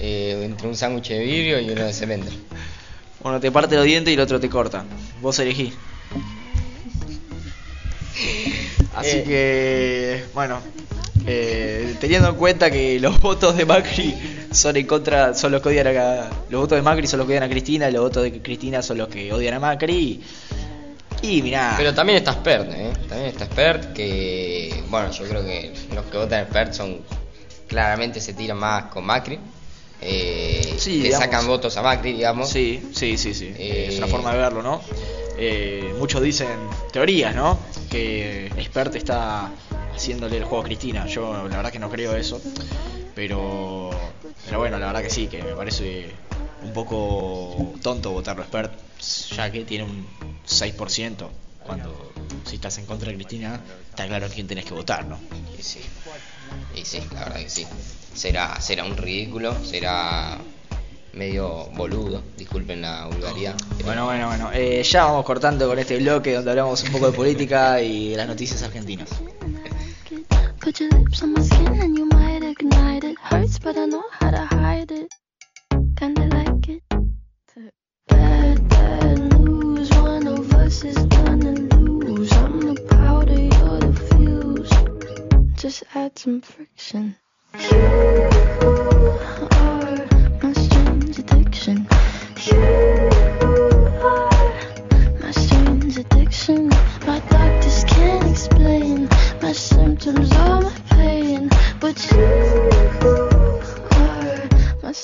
eh, 0.00 0.40
entre 0.42 0.66
un 0.66 0.74
sándwich 0.74 1.10
de 1.10 1.20
vidrio 1.20 1.60
y 1.60 1.70
uno 1.70 1.84
de 1.84 1.92
cemento. 1.92 2.32
Uno 3.22 3.38
te 3.38 3.52
parte 3.52 3.76
los 3.76 3.84
dientes 3.84 4.10
y 4.10 4.14
el 4.14 4.20
otro 4.20 4.40
te 4.40 4.48
corta. 4.48 4.84
Vos 5.20 5.38
elegí. 5.38 5.72
Así 8.94 9.18
Eh. 9.18 9.24
que, 9.26 10.24
bueno, 10.34 10.58
eh, 11.26 11.94
teniendo 12.00 12.28
en 12.30 12.34
cuenta 12.36 12.70
que 12.70 12.98
los 13.00 13.20
votos 13.20 13.56
de 13.56 13.64
Macri 13.66 14.14
son 14.52 14.76
en 14.76 14.86
contra, 14.86 15.34
son 15.34 15.52
los 15.52 15.62
que 15.62 15.68
odian 15.68 15.86
a 15.88 16.30
los 16.50 16.60
votos 16.62 16.76
de 16.76 16.82
Macri 16.82 17.06
son 17.06 17.18
los 17.18 17.26
que 17.26 17.32
odian 17.34 17.44
a 17.44 17.48
Cristina, 17.48 17.88
y 17.88 17.92
los 17.92 18.02
votos 18.02 18.22
de 18.24 18.40
Cristina 18.42 18.82
son 18.82 18.98
los 18.98 19.08
que 19.08 19.32
odian 19.32 19.54
a 19.54 19.60
Macri. 19.60 20.20
Y 21.20 21.42
mirá, 21.42 21.74
Pero 21.76 21.92
también 21.94 22.18
está 22.18 22.32
Spert, 22.32 22.72
¿eh? 22.72 22.92
También 23.08 23.30
está 23.30 23.44
Spert 23.46 23.92
que, 23.92 24.84
bueno, 24.88 25.10
yo 25.10 25.24
creo 25.28 25.44
que 25.44 25.72
los 25.94 26.04
que 26.06 26.16
votan 26.16 26.46
Spert 26.46 26.72
son, 26.74 27.00
claramente 27.66 28.20
se 28.20 28.34
tiran 28.34 28.56
más 28.58 28.84
con 28.84 29.04
Macri. 29.04 29.38
Eh, 30.00 30.74
Sí, 30.78 30.98
le 30.98 31.04
digamos. 31.06 31.24
sacan 31.24 31.46
votos 31.48 31.76
a 31.76 31.82
Macri, 31.82 32.12
digamos. 32.12 32.48
sí, 32.48 32.80
sí, 32.94 33.18
sí, 33.18 33.34
sí. 33.34 33.52
Eh, 33.58 33.88
es 33.90 33.98
una 33.98 34.06
forma 34.06 34.32
de 34.32 34.38
verlo, 34.38 34.62
¿no? 34.62 34.80
Eh, 35.36 35.92
muchos 35.98 36.22
dicen 36.22 36.48
teorías, 36.92 37.34
¿no? 37.34 37.58
Que 37.90 38.46
Expert 38.56 38.94
está 38.94 39.50
haciéndole 39.94 40.36
el 40.36 40.44
juego 40.44 40.62
a 40.62 40.66
Cristina. 40.66 41.06
Yo 41.06 41.32
la 41.48 41.56
verdad 41.56 41.72
que 41.72 41.78
no 41.78 41.90
creo 41.90 42.14
eso. 42.14 42.40
Pero, 43.14 43.90
pero 44.46 44.58
bueno, 44.58 44.78
la 44.78 44.86
verdad 44.86 45.02
que 45.02 45.10
sí, 45.10 45.26
que 45.26 45.42
me 45.42 45.54
parece 45.54 46.10
un 46.62 46.72
poco 46.72 47.74
tonto 47.82 48.10
votarlo 48.10 48.42
a 48.42 48.44
Expert, 48.44 48.72
ya 49.34 49.50
que 49.50 49.64
tiene 49.64 49.84
un 49.84 50.06
6%. 50.46 51.28
Cuando 51.64 52.12
si 52.44 52.56
estás 52.56 52.78
en 52.78 52.86
contra 52.86 53.10
de 53.10 53.16
Cristina, 53.16 53.60
está 53.90 54.06
claro 54.06 54.26
a 54.26 54.28
quién 54.28 54.46
tenés 54.46 54.64
que 54.64 54.74
votar, 54.74 55.04
¿no? 55.06 55.18
Y 55.58 55.62
sí, 55.62 55.80
y 56.74 56.84
sí, 56.84 57.02
la 57.12 57.24
verdad 57.24 57.40
que 57.40 57.50
sí. 57.50 57.66
Será, 58.14 58.60
será 58.60 58.84
un 58.84 58.96
ridículo, 58.96 59.54
será 59.64 60.38
medio 61.18 61.66
boludo, 61.74 62.22
disculpen 62.36 62.80
la 62.80 63.06
vulgaridad. 63.06 63.54
Bueno, 63.84 64.04
bueno, 64.06 64.28
bueno. 64.28 64.50
Eh, 64.54 64.82
ya 64.84 65.04
vamos 65.04 65.24
cortando 65.24 65.68
con 65.68 65.78
este 65.78 65.98
bloque 65.98 66.34
donde 66.34 66.50
hablamos 66.52 66.82
un 66.84 66.92
poco 66.92 67.10
de 67.10 67.12
política 67.16 67.82
y 67.82 68.10
de 68.10 68.16
las 68.16 68.28
noticias 68.28 68.62
argentinas. 68.62 69.10
Put 70.60 70.80
your 70.80 70.90
lips 70.90 71.22
on 71.22 71.34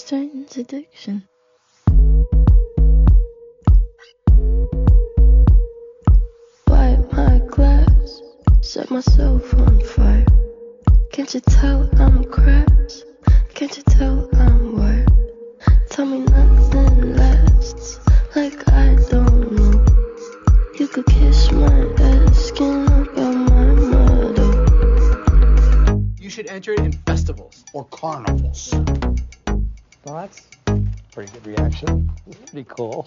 strange 0.07 0.57
addiction. 0.59 1.27
Wipe 6.69 7.11
my 7.11 7.41
glass, 7.49 8.21
set 8.61 8.91
myself 8.91 9.55
on 9.55 9.81
fire. 9.81 10.27
Can't 11.11 11.33
you 11.33 11.41
tell 11.41 11.89
I'm 11.97 12.23
crass? 12.25 13.05
Can't 13.55 13.75
you 13.75 13.83
tell 13.85 14.29
I'm 14.35 14.77
wired? 14.77 15.11
Tell 15.89 16.05
me 16.05 16.19
nothing 16.19 17.17
lasts, 17.17 17.99
like 18.37 18.69
I 18.69 18.97
don't 19.09 19.53
know. 19.53 19.87
You 20.79 20.87
could 20.87 21.07
kiss 21.07 21.51
my 21.51 21.87
ass, 21.99 22.49
skin 22.49 22.87
up 22.91 23.17
on 23.17 23.47
my 23.47 23.65
mother. 23.95 25.97
You 26.21 26.29
should 26.29 26.49
enter 26.49 26.75
it 26.75 26.81
in 26.81 26.93
festivals 26.93 27.65
or 27.73 27.87
carnivals. 27.87 28.75
That's 30.05 30.47
pretty 31.13 31.33
good 31.33 31.47
reaction. 31.47 32.11
Pretty 32.51 32.69
cool. 32.69 33.07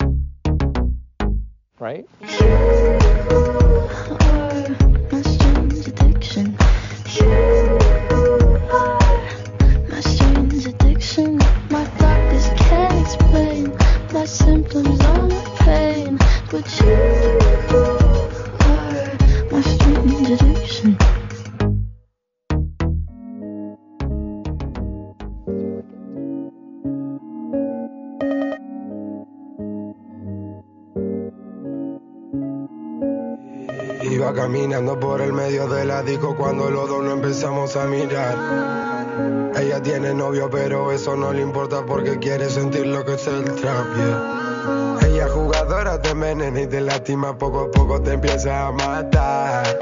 Right? 1.79 2.05
a 37.81 37.85
mirar. 37.85 38.35
Ella 39.55 39.81
tiene 39.81 40.13
novio, 40.13 40.49
pero 40.49 40.91
eso 40.91 41.15
no 41.15 41.33
le 41.33 41.41
importa 41.41 41.85
porque 41.85 42.19
quiere 42.19 42.49
sentir 42.49 42.85
lo 42.85 43.03
que 43.03 43.15
es 43.15 43.27
el 43.27 43.43
trap, 43.43 43.95
yeah. 43.95 44.47
Ella 45.07 45.27
jugadora 45.29 46.01
te 46.01 46.09
envenena 46.09 46.61
y 46.61 46.67
te 46.67 46.81
lastima 46.81 47.37
poco 47.37 47.61
a 47.61 47.71
poco 47.71 48.01
te 48.01 48.13
empieza 48.13 48.67
a 48.67 48.71
matar. 48.71 49.79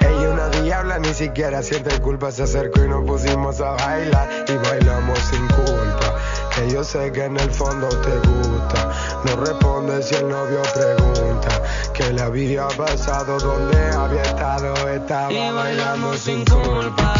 Ella 0.00 0.30
una 0.30 0.48
diabla, 0.48 0.98
ni 0.98 1.14
siquiera 1.14 1.62
siente 1.62 1.98
culpa, 2.00 2.30
se 2.30 2.42
acercó 2.42 2.84
y 2.84 2.88
nos 2.88 3.04
pusimos 3.04 3.60
a 3.60 3.72
bailar 3.72 4.28
y 4.46 4.56
bailamos 4.56 5.18
sin 5.20 5.46
culpa. 5.48 6.14
Que 6.54 6.70
yo 6.70 6.82
sé 6.84 7.12
que 7.12 7.24
en 7.24 7.38
el 7.38 7.50
fondo 7.50 7.88
te 7.88 8.16
gusta, 8.28 8.92
no 9.24 9.36
responde 9.44 10.02
si 10.02 10.16
el 10.16 10.28
novio 10.28 10.60
pregunta. 10.74 11.62
Que 11.92 12.12
le 12.12 12.22
había 12.22 12.68
pasado, 12.68 13.38
donde 13.38 13.90
había 13.90 14.22
estado, 14.22 14.74
estaba 14.88 15.32
Y 15.32 15.52
bailamos 15.52 16.18
sin 16.18 16.44
culpa. 16.44 17.17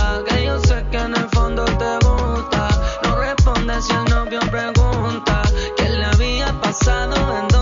Que 0.49 0.55
yo 0.55 0.61
sé 0.61 0.85
que 0.91 0.97
en 0.97 1.15
el 1.15 1.29
fondo 1.31 1.65
te 1.65 2.07
gusta. 2.07 2.69
No 3.05 3.17
responde 3.17 3.83
si 3.83 3.93
el 3.93 4.05
novio 4.05 4.41
pregunta 4.51 5.43
qué 5.77 5.89
le 5.89 6.05
había 6.05 6.53
pasado, 6.61 7.15
en 7.39 7.58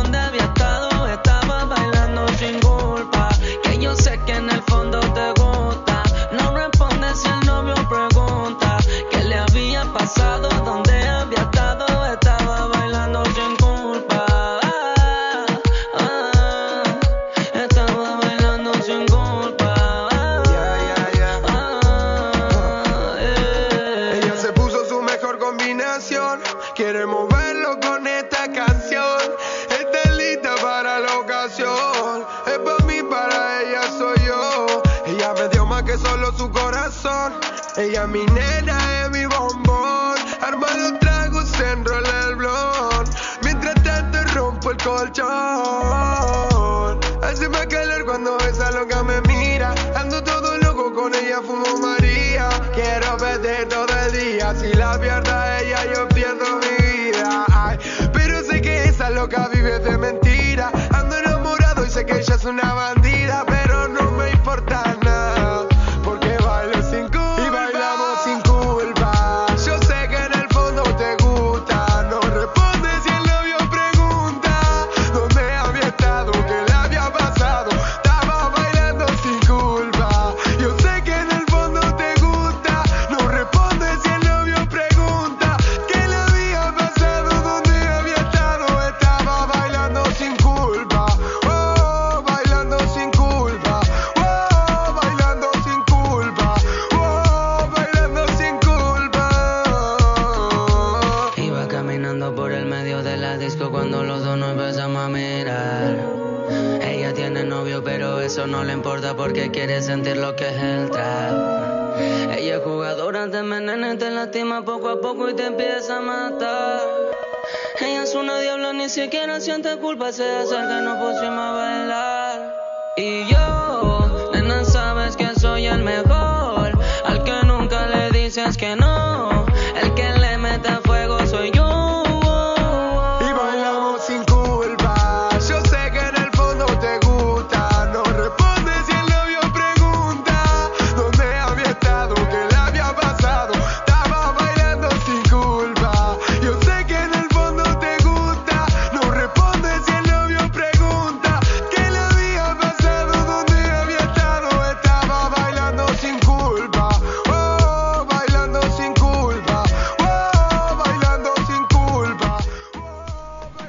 ni 119.06 119.12
siquiera 119.12 119.38
siente 119.38 119.76
culpa, 119.76 120.12
se 120.12 120.24
acerca 120.24 120.80
y 120.80 120.82
nos 120.82 120.98
pusimos 120.98 121.55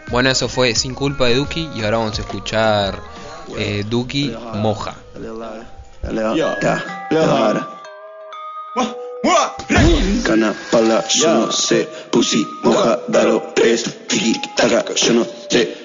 Bueno, 0.09 0.29
eso 0.29 0.47
fue 0.47 0.73
Sin 0.75 0.93
Culpa 0.93 1.25
de 1.25 1.35
Duki 1.35 1.69
y 1.75 1.83
ahora 1.83 1.97
vamos 1.97 2.17
a 2.17 2.21
escuchar 2.21 3.01
eh, 3.57 3.83
Duki 3.87 4.33
Moja. 4.55 4.95
Cana 10.23 10.53
pala, 10.71 11.03
yo 11.09 11.33
no 11.33 11.51
sé. 11.51 11.89
Pussy, 12.11 12.45
moja, 12.63 12.99
dalo, 13.07 13.41
tres. 13.55 13.83
Tiki, 14.07 14.33
taka, 14.55 14.93
yo 14.93 15.13
no 15.13 15.27
sé. 15.49 15.75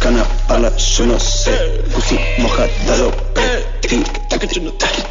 Cana 0.00 0.24
pala, 0.48 0.74
yo 0.76 1.06
no 1.06 1.18
sé. 1.18 1.82
Pussy, 1.92 2.18
moja, 2.38 2.66
dalo, 2.86 3.12
tres. 3.34 3.64
Tiki, 3.80 4.04
taka, 4.30 4.46
yo 4.46 4.62
no 4.62 4.70
sé. 4.70 5.06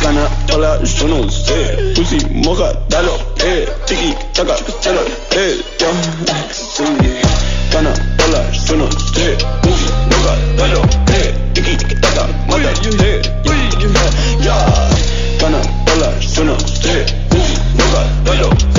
Ya. 0.00 0.06
Cana 0.06 0.28
pala, 0.46 0.78
yo 0.82 1.08
no 1.08 1.30
sé. 1.30 1.92
Pussy, 1.94 2.18
moja, 2.32 2.72
dalo, 2.88 3.16
eh. 3.44 3.66
Tiki, 3.86 4.14
yo 4.34 4.44
no 4.44 4.56
sé. 4.56 5.58
Ya. 5.78 5.92
Sí. 6.50 6.84
Cana 7.70 7.92
pala, 8.16 8.50
yo 8.66 8.76
no 8.76 8.90
sé. 8.90 9.36
Pussy, 9.62 9.90
moja, 10.10 10.36
dalo, 10.56 10.82
eh. 11.12 11.34
Tiki, 11.54 11.76
taka, 12.00 12.26
mata, 12.48 12.72
eh. 13.04 13.22
Ya. 14.42 14.56
Cana 15.38 15.60
pala, 15.86 16.18
yo 16.20 16.44
no 16.44 16.58
sé. 16.58 17.04
Pussy, 17.28 17.54
moja, 17.76 18.04
dalo, 18.24 18.48
eh. 18.48 18.69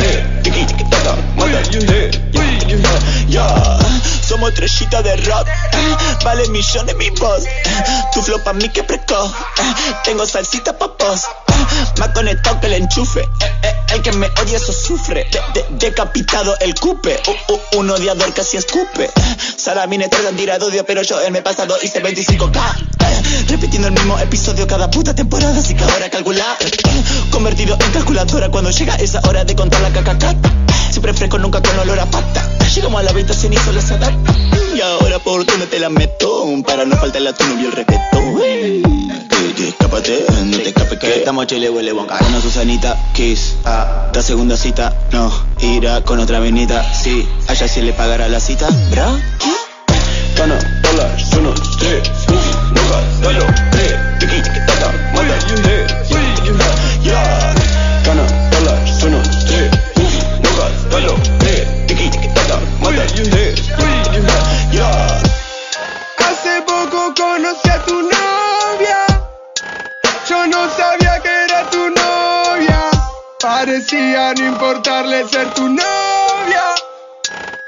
Estrellita 4.52 5.02
de 5.02 5.16
rap, 5.18 5.48
vale 6.24 6.48
millones 6.50 6.96
mi 6.98 7.10
voz. 7.12 7.44
Tu 8.14 8.22
flow 8.22 8.44
pa' 8.44 8.54
mí 8.54 8.70
que 8.70 8.84
precoz, 8.84 9.32
tengo 10.04 10.26
salsita 10.26 10.78
pa' 10.78 10.98
pos. 10.98 11.22
Más 12.00 12.10
conectado 12.10 12.60
que 12.60 12.68
el 12.68 12.74
enchufe, 12.74 13.28
el 13.94 14.02
que 14.02 14.12
me 14.14 14.28
odia 14.42 14.58
eso 14.58 14.74
sufre. 14.74 15.26
De- 15.32 15.42
de- 15.62 15.66
decapitado 15.88 16.56
el 16.60 16.76
cupe, 16.76 17.20
un 17.74 17.90
odiador 17.90 18.34
casi 18.34 18.58
escupe. 18.58 19.10
Salamines 19.58 20.10
tratan 20.10 20.36
tirado 20.36 20.68
odio, 20.68 20.86
pero 20.86 21.02
yo 21.04 21.22
en 21.22 21.34
mi 21.34 21.42
pasado 21.42 21.78
hice 21.82 22.02
25k. 22.04 22.60
Repitiendo 23.48 23.88
el 23.88 23.94
mismo 23.94 24.18
episodio 24.20 24.68
cada 24.68 24.90
puta 24.90 25.14
temporada, 25.14 25.58
así 25.60 25.76
que 25.76 25.84
ahora 25.84 26.10
calcular. 26.10 26.58
Convertido 27.32 27.78
en 27.80 27.92
calculadora 27.92 28.50
cuando 28.50 28.72
llega 28.72 28.96
esa 28.96 29.22
hora 29.28 29.44
de 29.46 29.56
contar 29.56 29.82
la 29.82 29.90
cacacata. 29.92 30.50
Siempre 30.90 31.14
fresco, 31.14 31.38
nunca 31.38 31.62
con 31.62 31.78
olor 31.80 32.00
a 32.00 32.06
pata. 32.06 32.48
Llegamos 32.74 33.02
a 33.02 33.04
la 33.04 33.12
habitación 33.12 33.54
y 33.54 33.58
solo 33.58 33.82
se 33.82 33.94
adapta. 33.94 34.34
Y 34.76 34.82
ahora 34.82 35.20
por 35.20 35.46
dónde 35.46 35.68
te 35.68 35.80
la 35.80 35.90
meto, 35.90 36.46
para 36.66 36.86
no 36.86 36.96
faltar 36.96 37.22
la 37.22 37.34
tu 37.34 37.46
novio 37.46 37.68
el 37.68 37.74
respeto. 37.74 38.02
Escápate, 39.68 40.26
no 40.46 40.58
te 40.58 40.70
escapes 40.70 41.00
que 41.00 41.16
estamos 41.18 41.48
chile, 41.48 41.70
huele 41.70 41.92
bonca. 41.92 42.18
Una 42.28 42.42
Susanita, 42.42 42.98
kiss, 43.14 43.56
ah, 43.66 44.10
la 44.14 44.22
segunda 44.22 44.56
cita, 44.56 44.94
no, 45.12 45.32
irá 45.60 46.02
con 46.02 46.20
otra 46.20 46.40
venita, 46.40 46.84
sí, 46.94 47.28
allá 47.48 47.68
sí 47.68 47.82
le 47.82 47.94
pagará 47.94 48.28
la 48.28 48.40
cita, 48.40 48.70
bra. 48.90 49.20
Cana, 50.36 50.58
hola, 50.92 51.16
yo 51.18 51.42
no 51.42 51.56
sé, 51.56 52.02
pussy, 52.28 52.54
moja, 52.74 53.02
dalo, 53.22 53.46
eh, 53.46 54.18
tiki, 54.20 54.42
tiki, 54.42 54.60
taka, 54.66 54.92
mata, 55.14 56.01
Parecía 74.14 74.34
no 74.44 74.52
importarle 74.52 75.26
ser 75.30 75.54
tu 75.54 75.70
novia. 75.70 76.64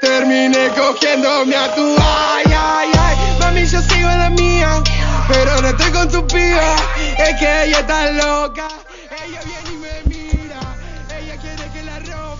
Terminé 0.00 0.68
cogiéndome 0.76 1.56
a 1.56 1.74
tu 1.74 1.96
ay, 1.98 2.44
ay, 2.54 2.90
ay. 2.98 3.16
Mami, 3.40 3.64
yo 3.66 3.80
sigo 3.80 4.10
en 4.10 4.18
la 4.18 4.28
mía. 4.30 4.82
Pero 5.26 5.62
no 5.62 5.68
estoy 5.68 5.90
con 5.90 6.08
tu 6.10 6.26
piba. 6.26 6.76
Es 7.16 7.38
que 7.38 7.64
ella 7.64 7.78
está 7.80 8.10
loca. 8.10 8.68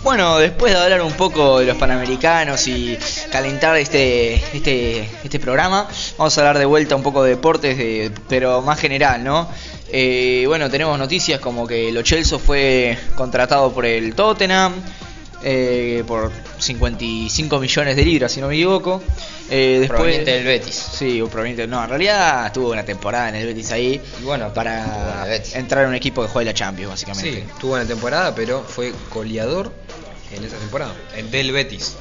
Bueno, 0.03 0.37
después 0.37 0.71
de 0.75 0.79
hablar 0.79 1.01
un 1.01 1.15
poco 1.15 1.61
de 1.61 1.65
los 1.65 1.79
panamericanos 1.79 2.67
y 2.69 2.99
calentar 3.33 3.75
este, 3.79 4.35
este, 4.55 5.09
este 5.25 5.41
programa, 5.41 5.89
vamos 6.19 6.37
a 6.37 6.41
hablar 6.43 6.59
de 6.59 6.67
vuelta 6.67 6.95
un 6.95 7.03
poco 7.03 7.23
de 7.23 7.31
deportes, 7.31 7.79
de- 7.79 8.13
pero 8.29 8.61
más 8.61 8.79
general, 8.79 9.25
¿no? 9.25 9.49
Eh, 9.97 10.45
bueno, 10.49 10.69
tenemos 10.69 10.99
noticias 10.99 11.39
como 11.39 11.69
que 11.69 11.93
Lo 11.93 12.05
Celso 12.05 12.41
fue 12.41 12.99
contratado 13.15 13.73
por 13.73 13.87
el 13.87 14.13
Tottenham 14.17 14.73
eh, 15.41 16.03
por 16.05 16.33
55 16.59 17.61
millones 17.61 17.95
de 17.95 18.05
libras, 18.05 18.33
si 18.33 18.41
no 18.41 18.49
me 18.49 18.55
equivoco. 18.55 19.01
Eh, 19.49 19.77
después, 19.79 20.01
Proveniente 20.01 20.33
del 20.33 20.47
Betis. 20.47 20.75
Sí, 20.75 21.23
proveniente. 21.31 21.69
No, 21.69 21.81
en 21.81 21.89
realidad 21.89 22.53
tuvo 22.53 22.73
una 22.73 22.85
temporada 22.85 23.29
en 23.29 23.37
el 23.37 23.47
Betis 23.47 23.71
ahí. 23.71 24.03
bueno, 24.23 24.53
para 24.53 25.29
entrar 25.53 25.85
en 25.85 25.91
un 25.91 25.95
equipo 25.95 26.23
que 26.23 26.29
juegue 26.29 26.47
la 26.47 26.55
Champions, 26.55 26.91
básicamente. 26.91 27.43
Sí, 27.43 27.45
tuvo 27.61 27.75
una 27.75 27.87
temporada, 27.87 28.35
pero 28.35 28.65
fue 28.65 28.93
goleador 29.13 29.73
en 30.33 30.43
esa 30.43 30.57
temporada, 30.57 30.93
en 31.15 31.31
del 31.31 31.53
Betis. 31.53 31.97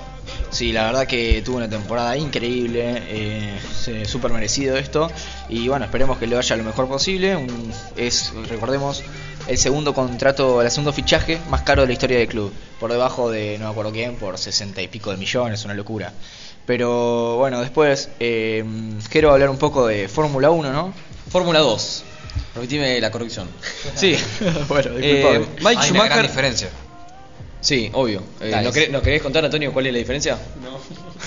Sí, 0.51 0.71
la 0.71 0.85
verdad 0.85 1.07
que 1.07 1.41
tuvo 1.43 1.57
una 1.57 1.69
temporada 1.69 2.15
increíble, 2.15 2.83
eh, 3.07 3.59
se- 3.83 4.05
súper 4.05 4.31
merecido 4.31 4.77
esto 4.77 5.09
y 5.49 5.67
bueno, 5.67 5.85
esperemos 5.85 6.17
que 6.19 6.27
le 6.27 6.35
vaya 6.35 6.55
lo 6.55 6.63
mejor 6.63 6.87
posible. 6.87 7.35
Un- 7.35 7.73
es, 7.97 8.31
recordemos, 8.49 9.03
el 9.47 9.57
segundo 9.57 9.93
contrato, 9.93 10.61
el 10.61 10.69
segundo 10.69 10.93
fichaje 10.93 11.39
más 11.49 11.61
caro 11.63 11.81
de 11.81 11.87
la 11.87 11.93
historia 11.93 12.17
del 12.19 12.27
club, 12.27 12.53
por 12.79 12.91
debajo 12.91 13.31
de 13.31 13.57
no 13.57 13.65
me 13.65 13.71
acuerdo 13.71 13.91
quién, 13.91 14.15
por 14.15 14.37
60 14.37 14.81
y 14.81 14.87
pico 14.87 15.09
de 15.11 15.17
millones, 15.17 15.65
una 15.65 15.73
locura. 15.73 16.13
Pero 16.65 17.37
bueno, 17.37 17.59
después 17.61 18.09
eh, 18.19 18.63
quiero 19.09 19.31
hablar 19.33 19.49
un 19.49 19.57
poco 19.57 19.87
de 19.87 20.07
Fórmula 20.07 20.49
1, 20.51 20.71
¿no? 20.71 20.93
Fórmula 21.29 21.59
2. 21.59 22.03
Permitime 22.53 23.01
la 23.01 23.11
corrección. 23.11 23.49
Sí, 23.95 24.15
bueno, 24.69 24.91
Eh, 24.97 25.01
disculpame. 25.01 25.45
Mike 25.61 25.81
Hay 25.81 25.91
una 25.91 26.05
gran 26.05 26.21
diferencia. 26.21 26.69
Sí, 27.63 27.89
obvio. 27.93 28.21
Eh, 28.41 28.49
Dale. 28.49 28.65
¿no 28.67 28.73
querés- 28.73 28.89
¿Nos 28.91 29.01
querés 29.01 29.21
contar, 29.21 29.43
Antonio, 29.45 29.71
cuál 29.71 29.87
es 29.87 29.93
la 29.93 29.99
diferencia? 29.99 30.37
No. 30.61 30.77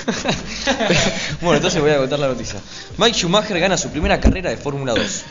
bueno, 1.40 1.56
entonces 1.56 1.80
voy 1.80 1.90
a 1.90 1.96
contar 1.98 2.18
la 2.18 2.28
noticia. 2.28 2.60
Mike 2.98 3.16
Schumacher 3.18 3.58
gana 3.58 3.76
su 3.76 3.90
primera 3.90 4.20
carrera 4.20 4.50
de 4.50 4.56
Fórmula 4.58 4.92
2. 4.94 5.22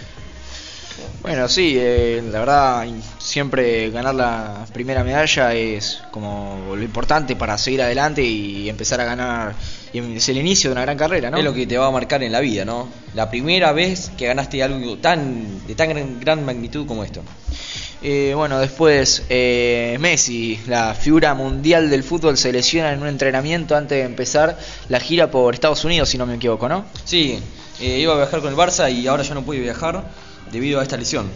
Bueno, 1.26 1.50
sí, 1.50 1.76
eh, 1.76 2.22
la 2.32 2.38
verdad, 2.42 2.86
siempre 3.18 3.90
ganar 3.90 4.14
la 4.14 4.68
primera 4.72 5.04
medalla 5.04 5.56
es 5.56 6.04
como 6.12 6.76
lo 6.76 6.84
importante 6.84 7.36
para 7.36 7.58
seguir 7.58 7.82
adelante 7.82 8.22
y 8.22 8.70
empezar 8.70 9.02
a 9.02 9.06
ganar. 9.06 9.56
Y 9.92 10.18
es 10.18 10.30
el 10.30 10.38
inicio 10.38 10.70
de 10.70 10.74
una 10.74 10.84
gran 10.84 10.96
carrera, 10.96 11.32
¿no? 11.32 11.40
Es 11.40 11.44
lo 11.44 11.52
que 11.52 11.66
te 11.66 11.80
va 11.80 11.88
a 11.88 11.92
marcar 11.92 12.22
en 12.22 12.32
la 12.32 12.42
vida, 12.42 12.64
¿no? 12.64 12.90
La 13.16 13.32
primera 13.32 13.72
vez 13.72 14.12
que 14.16 14.28
ganaste 14.28 14.62
algo 14.62 14.98
tan 14.98 15.66
de 15.66 15.74
tan 15.74 15.90
gran, 15.90 16.20
gran 16.20 16.46
magnitud 16.46 16.86
como 16.86 17.04
esto. 17.04 17.24
Eh, 18.04 18.34
bueno, 18.36 18.60
después 18.60 19.24
eh, 19.28 19.98
Messi, 20.00 20.60
la 20.68 20.94
figura 20.94 21.34
mundial 21.34 21.90
del 21.90 22.04
fútbol, 22.04 22.38
se 22.38 22.54
lesiona 22.54 22.94
en 22.94 23.02
un 23.02 23.08
entrenamiento 23.08 23.76
antes 23.76 23.98
de 23.98 24.04
empezar 24.04 24.60
la 24.90 25.00
gira 25.00 25.32
por 25.32 25.56
Estados 25.56 25.84
Unidos, 25.86 26.08
si 26.08 26.20
no 26.20 26.28
me 26.28 26.36
equivoco, 26.36 26.70
¿no? 26.70 26.86
Sí, 27.04 27.40
eh, 27.82 27.98
iba 27.98 28.14
a 28.14 28.18
viajar 28.18 28.42
con 28.42 28.50
el 28.52 28.56
Barça 28.56 28.94
y 28.94 29.08
ahora 29.08 29.24
ya 29.24 29.34
no 29.34 29.42
puede 29.42 29.62
viajar 29.62 30.06
debido 30.52 30.80
a 30.80 30.84
esta 30.84 30.98
lesión. 30.98 31.30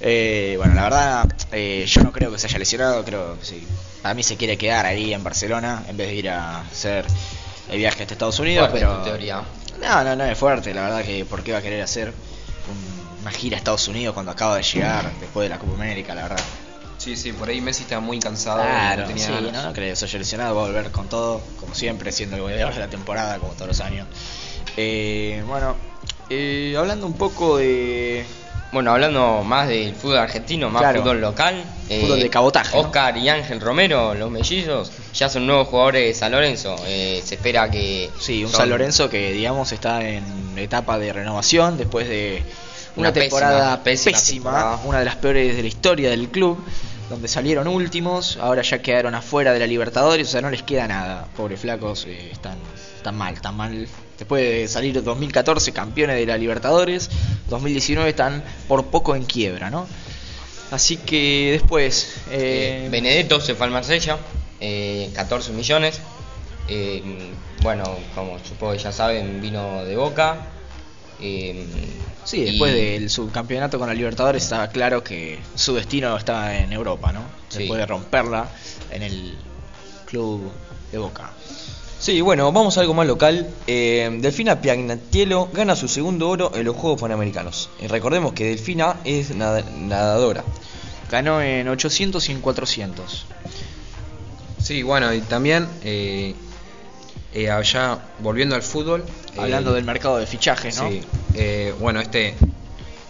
Eh, 0.00 0.54
bueno, 0.58 0.74
la 0.74 0.82
verdad, 0.84 1.28
eh, 1.52 1.84
yo 1.86 2.02
no 2.02 2.12
creo 2.12 2.30
que 2.30 2.38
se 2.38 2.46
haya 2.46 2.58
lesionado, 2.58 3.04
creo 3.04 3.38
que 3.38 3.46
sí. 3.46 3.66
Para 4.02 4.14
mí 4.14 4.22
se 4.22 4.36
quiere 4.36 4.58
quedar 4.58 4.84
ahí 4.84 5.14
en 5.14 5.22
Barcelona 5.24 5.82
en 5.88 5.96
vez 5.96 6.08
de 6.08 6.14
ir 6.14 6.28
a 6.28 6.60
hacer 6.60 7.06
el 7.70 7.78
viaje 7.78 8.02
hasta 8.02 8.14
Estados 8.14 8.38
Unidos, 8.38 8.68
Fuerte 8.68 8.86
pero... 8.86 8.98
tu 8.98 9.04
teoría. 9.04 9.42
No, 9.80 10.04
no, 10.04 10.14
no 10.16 10.24
es 10.24 10.36
fuerte, 10.38 10.74
la 10.74 10.82
verdad 10.82 11.02
que 11.04 11.24
por 11.24 11.42
qué 11.42 11.52
va 11.52 11.58
a 11.58 11.62
querer 11.62 11.82
hacer 11.82 12.08
un- 12.08 13.20
una 13.22 13.30
gira 13.30 13.56
a 13.56 13.58
Estados 13.58 13.88
Unidos 13.88 14.12
cuando 14.14 14.32
acaba 14.32 14.56
de 14.56 14.62
llegar 14.62 15.10
después 15.20 15.44
de 15.46 15.48
la 15.48 15.58
Copa 15.58 15.72
América, 15.74 16.14
la 16.14 16.22
verdad. 16.24 16.44
Sí, 16.98 17.16
sí, 17.16 17.32
por 17.32 17.48
ahí 17.48 17.60
Messi 17.60 17.82
estaba 17.82 18.00
muy 18.00 18.18
cansado. 18.18 18.62
Claro, 18.62 19.02
no 19.02 19.08
tenía 19.08 19.26
sí, 19.26 19.32
no, 19.52 19.62
no 19.62 19.72
creo 19.72 19.90
que 19.90 19.96
se 19.96 20.04
haya 20.04 20.18
lesionado, 20.18 20.54
va 20.54 20.62
a 20.62 20.66
volver 20.66 20.90
con 20.90 21.08
todo, 21.08 21.42
como 21.58 21.74
siempre, 21.74 22.12
siendo 22.12 22.36
el 22.36 22.42
goleador 22.42 22.74
de 22.74 22.80
la 22.80 22.88
temporada, 22.88 23.38
como 23.38 23.52
todos 23.54 23.68
los 23.68 23.80
años. 23.80 24.06
Eh, 24.76 25.42
bueno, 25.46 25.76
eh, 26.30 26.74
hablando 26.78 27.06
un 27.06 27.14
poco 27.14 27.58
de... 27.58 28.24
Bueno, 28.72 28.90
hablando 28.90 29.44
más 29.44 29.68
del 29.68 29.94
fútbol 29.94 30.18
argentino, 30.18 30.68
más 30.68 30.82
Claro. 30.82 31.00
fútbol 31.02 31.20
local. 31.20 31.64
eh, 31.88 32.00
Fútbol 32.00 32.18
de 32.20 32.28
cabotaje, 32.30 32.76
¿no? 32.76 32.82
Oscar 32.82 33.16
y 33.16 33.28
Ángel 33.28 33.60
Romero, 33.60 34.14
los 34.14 34.30
mellizos, 34.32 34.90
ya 35.14 35.28
son 35.28 35.46
nuevos 35.46 35.68
jugadores 35.68 36.02
de 36.08 36.14
San 36.18 36.32
Lorenzo. 36.32 36.74
Eh, 36.86 37.22
se 37.24 37.36
espera 37.36 37.70
que. 37.70 38.10
Sí, 38.18 38.42
un 38.44 38.50
son- 38.50 38.60
San 38.62 38.70
Lorenzo 38.70 39.08
que 39.08 39.30
digamos 39.32 39.70
está 39.70 40.02
en 40.08 40.24
etapa 40.58 40.98
de 40.98 41.12
renovación 41.12 41.76
después 41.76 42.08
de 42.08 42.42
una, 42.96 43.10
Una 43.10 43.12
temporada 43.12 43.82
pésima, 43.84 44.12
pésima, 44.16 44.18
pésima 44.18 44.50
temporada. 44.50 44.80
una 44.86 44.98
de 44.98 45.04
las 45.04 45.16
peores 45.16 45.54
de 45.54 45.62
la 45.62 45.68
historia 45.68 46.10
del 46.10 46.28
club, 46.30 46.58
donde 47.10 47.28
salieron 47.28 47.68
últimos, 47.68 48.38
ahora 48.38 48.62
ya 48.62 48.78
quedaron 48.82 49.14
afuera 49.14 49.52
de 49.52 49.60
la 49.60 49.68
Libertadores, 49.68 50.26
o 50.26 50.30
sea, 50.32 50.40
no 50.40 50.50
les 50.50 50.64
queda 50.64 50.88
nada. 50.88 51.28
Pobres 51.36 51.60
flacos, 51.60 52.06
eh, 52.08 52.30
están, 52.32 52.56
están 52.96 53.16
mal, 53.16 53.34
están 53.34 53.56
mal. 53.56 53.86
Después 54.18 54.42
de 54.42 54.68
salir 54.68 55.02
2014 55.02 55.72
campeones 55.72 56.16
de 56.16 56.26
la 56.26 56.36
Libertadores, 56.38 57.10
2019 57.48 58.10
están 58.10 58.44
por 58.68 58.86
poco 58.86 59.16
en 59.16 59.24
quiebra, 59.24 59.70
¿no? 59.70 59.86
Así 60.70 60.96
que 60.98 61.50
después... 61.52 62.14
Eh, 62.30 62.84
eh, 62.86 62.88
Benedetto 62.90 63.40
se 63.40 63.54
fue 63.54 63.66
al 63.66 63.72
Marsella, 63.72 64.18
eh, 64.60 65.10
14 65.14 65.52
millones. 65.52 66.00
Eh, 66.68 67.02
bueno, 67.62 67.84
como 68.14 68.38
supongo 68.38 68.72
que 68.72 68.78
ya 68.78 68.92
saben, 68.92 69.40
vino 69.40 69.84
de 69.84 69.96
Boca. 69.96 70.48
Sí, 72.24 72.38
y- 72.38 72.44
después 72.44 72.72
del 72.74 73.10
subcampeonato 73.10 73.78
con 73.78 73.88
la 73.88 73.94
Libertadores 73.94 74.42
estaba 74.42 74.68
claro 74.68 75.02
que 75.04 75.38
su 75.54 75.74
destino 75.74 76.16
estaba 76.16 76.56
en 76.56 76.72
Europa, 76.72 77.12
¿no? 77.12 77.22
Sí. 77.48 77.58
Después 77.60 77.78
de 77.78 77.86
romperla 77.86 78.48
en 78.90 79.02
el 79.02 79.38
club 80.06 80.50
de 80.90 80.98
Boca. 80.98 81.30
Sí, 82.04 82.20
bueno, 82.20 82.52
vamos 82.52 82.76
a 82.76 82.82
algo 82.82 82.92
más 82.92 83.06
local. 83.06 83.48
Eh, 83.66 84.18
Delfina 84.20 84.60
Piagnatielo 84.60 85.48
gana 85.54 85.74
su 85.74 85.88
segundo 85.88 86.28
oro 86.28 86.52
en 86.54 86.64
los 86.66 86.76
Juegos 86.76 87.00
Panamericanos. 87.00 87.70
Y 87.80 87.86
recordemos 87.86 88.34
que 88.34 88.44
Delfina 88.44 88.96
es 89.04 89.34
nada- 89.34 89.64
nadadora. 89.78 90.44
Ganó 91.10 91.40
en 91.40 91.66
800 91.66 92.28
y 92.28 92.32
en 92.32 92.42
400. 92.42 93.24
Sí, 94.62 94.82
bueno, 94.82 95.14
y 95.14 95.22
también 95.22 95.66
eh, 95.82 96.34
eh, 97.32 97.50
allá 97.50 97.98
volviendo 98.18 98.54
al 98.54 98.62
fútbol. 98.62 99.02
Hablando 99.38 99.70
eh, 99.70 99.76
del 99.76 99.84
mercado 99.86 100.18
de 100.18 100.26
fichajes, 100.26 100.76
¿no? 100.76 100.90
Sí, 100.90 101.00
eh, 101.32 101.72
bueno, 101.80 102.00
este, 102.02 102.34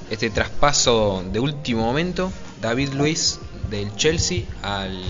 este 0.08 0.30
traspaso 0.30 1.24
de 1.32 1.40
último 1.40 1.82
momento, 1.84 2.30
David 2.60 2.90
Luis 2.92 3.40
del 3.70 3.96
Chelsea 3.96 4.42
al, 4.62 5.02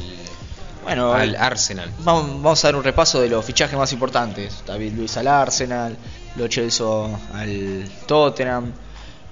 Bueno, 0.84 1.12
al 1.12 1.30
el- 1.30 1.36
Arsenal. 1.36 1.90
Vamos, 2.00 2.42
vamos 2.42 2.64
a 2.64 2.68
dar 2.68 2.76
un 2.76 2.84
repaso 2.84 3.20
de 3.20 3.28
los 3.28 3.44
fichajes 3.44 3.76
más 3.76 3.92
importantes. 3.92 4.62
David 4.66 4.92
Luis 4.94 5.16
al 5.16 5.26
Arsenal, 5.28 5.96
Lo 6.36 6.46
Celso 6.48 7.18
al 7.32 7.84
Tottenham. 8.06 8.72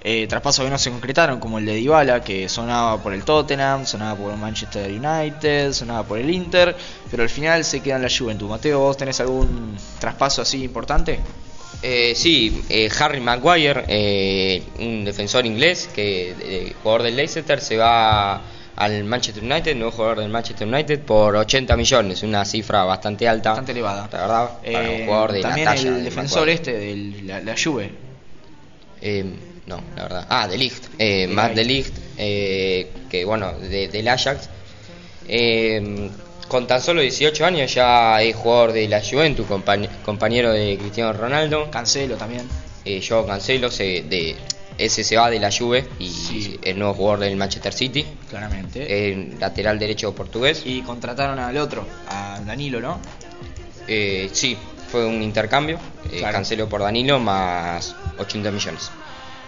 Eh, 0.04 0.26
traspasos 0.26 0.64
que 0.64 0.70
no 0.70 0.78
se 0.78 0.90
concretaron, 0.90 1.38
como 1.38 1.58
el 1.58 1.64
de 1.66 1.74
Dybala, 1.74 2.22
que 2.22 2.48
sonaba 2.48 3.00
por 3.00 3.14
el 3.14 3.22
Tottenham, 3.22 3.86
sonaba 3.86 4.16
por 4.18 4.32
el 4.32 4.38
Manchester 4.38 4.90
United, 4.90 5.72
sonaba 5.72 6.02
por 6.02 6.18
el 6.18 6.28
Inter, 6.28 6.74
pero 7.08 7.22
al 7.22 7.28
final 7.28 7.64
se 7.64 7.78
queda 7.80 7.96
en 7.96 8.02
la 8.02 8.08
Juventus. 8.10 8.48
Mateo, 8.50 8.80
¿vos 8.80 8.96
tenés 8.96 9.20
algún 9.20 9.76
traspaso 10.00 10.42
así 10.42 10.64
importante? 10.64 11.20
Eh, 11.84 12.14
sí, 12.16 12.64
eh, 12.68 12.88
Harry 12.98 13.20
Maguire, 13.20 13.84
eh, 13.86 14.62
un 14.80 15.04
defensor 15.04 15.46
inglés 15.46 15.88
que 15.94 16.34
eh, 16.40 16.74
jugador 16.82 17.02
del 17.04 17.14
Leicester, 17.16 17.60
se 17.60 17.76
va 17.76 18.40
al 18.76 19.04
Manchester 19.04 19.42
United, 19.44 19.74
nuevo 19.76 19.92
jugador 19.92 20.20
del 20.20 20.28
Manchester 20.30 20.66
United, 20.66 21.00
por 21.00 21.36
80 21.36 21.76
millones, 21.76 22.22
una 22.22 22.44
cifra 22.44 22.84
bastante 22.84 23.28
alta. 23.28 23.50
Bastante 23.50 23.72
elevada. 23.72 24.08
La 24.12 24.18
verdad, 24.20 24.50
para 24.64 24.80
un 24.90 24.96
Eh, 24.96 25.02
jugador 25.06 25.32
de 25.32 25.40
también 25.42 25.64
la 25.66 25.74
talla 25.74 25.88
el 25.88 25.94
de 25.96 26.02
defensor 26.02 26.48
este 26.48 26.72
de 26.72 27.22
la, 27.24 27.40
la 27.40 27.54
Juve. 27.62 27.90
Eh, 29.00 29.24
no, 29.66 29.80
la 29.96 30.02
verdad. 30.04 30.26
Ah, 30.28 30.48
de 30.48 30.56
Ligt. 30.58 30.84
Eh, 30.98 31.26
Ligt. 31.28 31.54
de 31.54 31.64
Ligt, 31.64 31.96
eh, 32.18 32.90
que 33.10 33.24
bueno, 33.24 33.52
de- 33.58 33.88
del 33.88 34.08
Ajax. 34.08 34.48
Eh, 35.28 36.10
con 36.48 36.66
tan 36.66 36.80
solo 36.82 37.00
18 37.00 37.44
años 37.46 37.72
ya 37.72 38.20
es 38.22 38.34
jugador 38.36 38.72
de 38.72 38.88
la 38.88 39.00
Juventus, 39.02 39.46
compañ- 39.46 39.88
compañero 40.04 40.52
de 40.52 40.76
Cristiano 40.78 41.12
Ronaldo. 41.12 41.70
Cancelo 41.70 42.16
también. 42.16 42.48
Yo 42.84 43.24
Cancelo, 43.26 43.70
se- 43.70 44.02
de, 44.02 44.36
ese 44.78 45.04
se 45.04 45.16
va 45.16 45.30
de 45.30 45.38
la 45.38 45.50
Juve 45.50 45.86
y 45.98 46.58
es 46.62 46.76
nuevo 46.76 46.94
jugador 46.94 47.20
del 47.20 47.36
Manchester 47.36 47.72
City. 47.72 48.04
Claramente. 48.30 49.10
El 49.10 49.38
lateral 49.38 49.78
derecho 49.78 50.14
portugués. 50.14 50.62
Y 50.64 50.82
contrataron 50.82 51.38
al 51.38 51.56
otro, 51.58 51.86
a 52.08 52.40
Danilo, 52.44 52.80
¿no? 52.80 52.98
Eh, 53.88 54.28
sí, 54.32 54.56
fue 54.90 55.06
un 55.06 55.22
intercambio. 55.22 55.78
eh, 56.10 56.18
Claro. 56.18 56.34
Cancelo 56.34 56.68
por 56.68 56.80
Danilo 56.82 57.18
más 57.18 57.94
80 58.18 58.50
millones. 58.50 58.90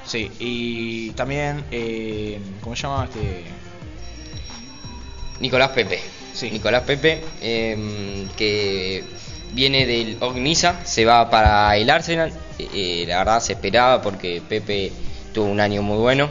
Sí, 0.06 0.30
y 0.38 1.10
también, 1.12 1.64
eh, 1.70 2.38
¿cómo 2.60 2.76
se 2.76 2.82
llama? 2.82 3.04
Este, 3.04 3.44
Nicolás 5.40 5.70
Pepe. 5.70 6.00
Nicolás 6.50 6.82
Pepe, 6.82 7.20
eh, 7.40 8.26
que 8.36 9.04
viene 9.52 9.86
del 9.86 10.16
Ognisa, 10.20 10.84
se 10.84 11.04
va 11.04 11.30
para 11.30 11.76
el 11.76 11.88
Arsenal. 11.88 12.32
Eh, 12.58 13.04
la 13.06 13.18
verdad 13.18 13.40
se 13.40 13.52
esperaba 13.54 14.02
porque 14.02 14.42
Pepe 14.46 14.92
tuvo 15.34 15.46
un 15.46 15.60
año 15.60 15.82
muy 15.82 15.98
bueno. 15.98 16.30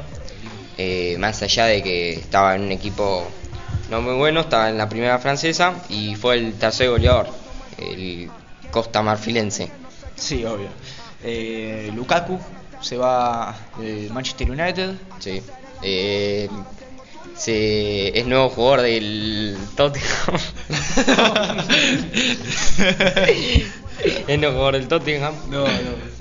Eh, 0.77 1.17
más 1.19 1.43
allá 1.43 1.65
de 1.65 1.83
que 1.83 2.13
estaba 2.13 2.55
en 2.55 2.63
un 2.63 2.71
equipo 2.71 3.27
no 3.91 4.01
muy 4.01 4.15
bueno, 4.15 4.41
estaba 4.41 4.69
en 4.69 4.79
la 4.79 4.89
primera 4.89 5.19
francesa 5.19 5.75
y 5.89 6.15
fue 6.15 6.37
el 6.37 6.53
tercer 6.53 6.89
goleador, 6.89 7.27
el 7.77 8.31
Costa 8.71 9.03
Marfilense. 9.03 9.69
Sí, 10.15 10.43
obvio. 10.45 10.69
Eh, 11.23 11.91
Lukaku 11.93 12.39
se 12.81 12.97
va 12.97 13.55
del 13.77 14.09
Manchester 14.11 14.49
United. 14.49 14.95
Sí. 15.19 15.43
Eh, 15.83 16.49
se, 17.35 18.17
es 18.17 18.25
nuevo 18.25 18.49
jugador 18.49 18.81
del 18.81 19.57
Tottenham. 19.75 20.39
es 24.27 24.39
nuevo 24.39 24.53
jugador 24.53 24.73
del 24.73 24.87
Tottenham. 24.87 25.35
No, 25.49 25.67
no. 25.67 26.12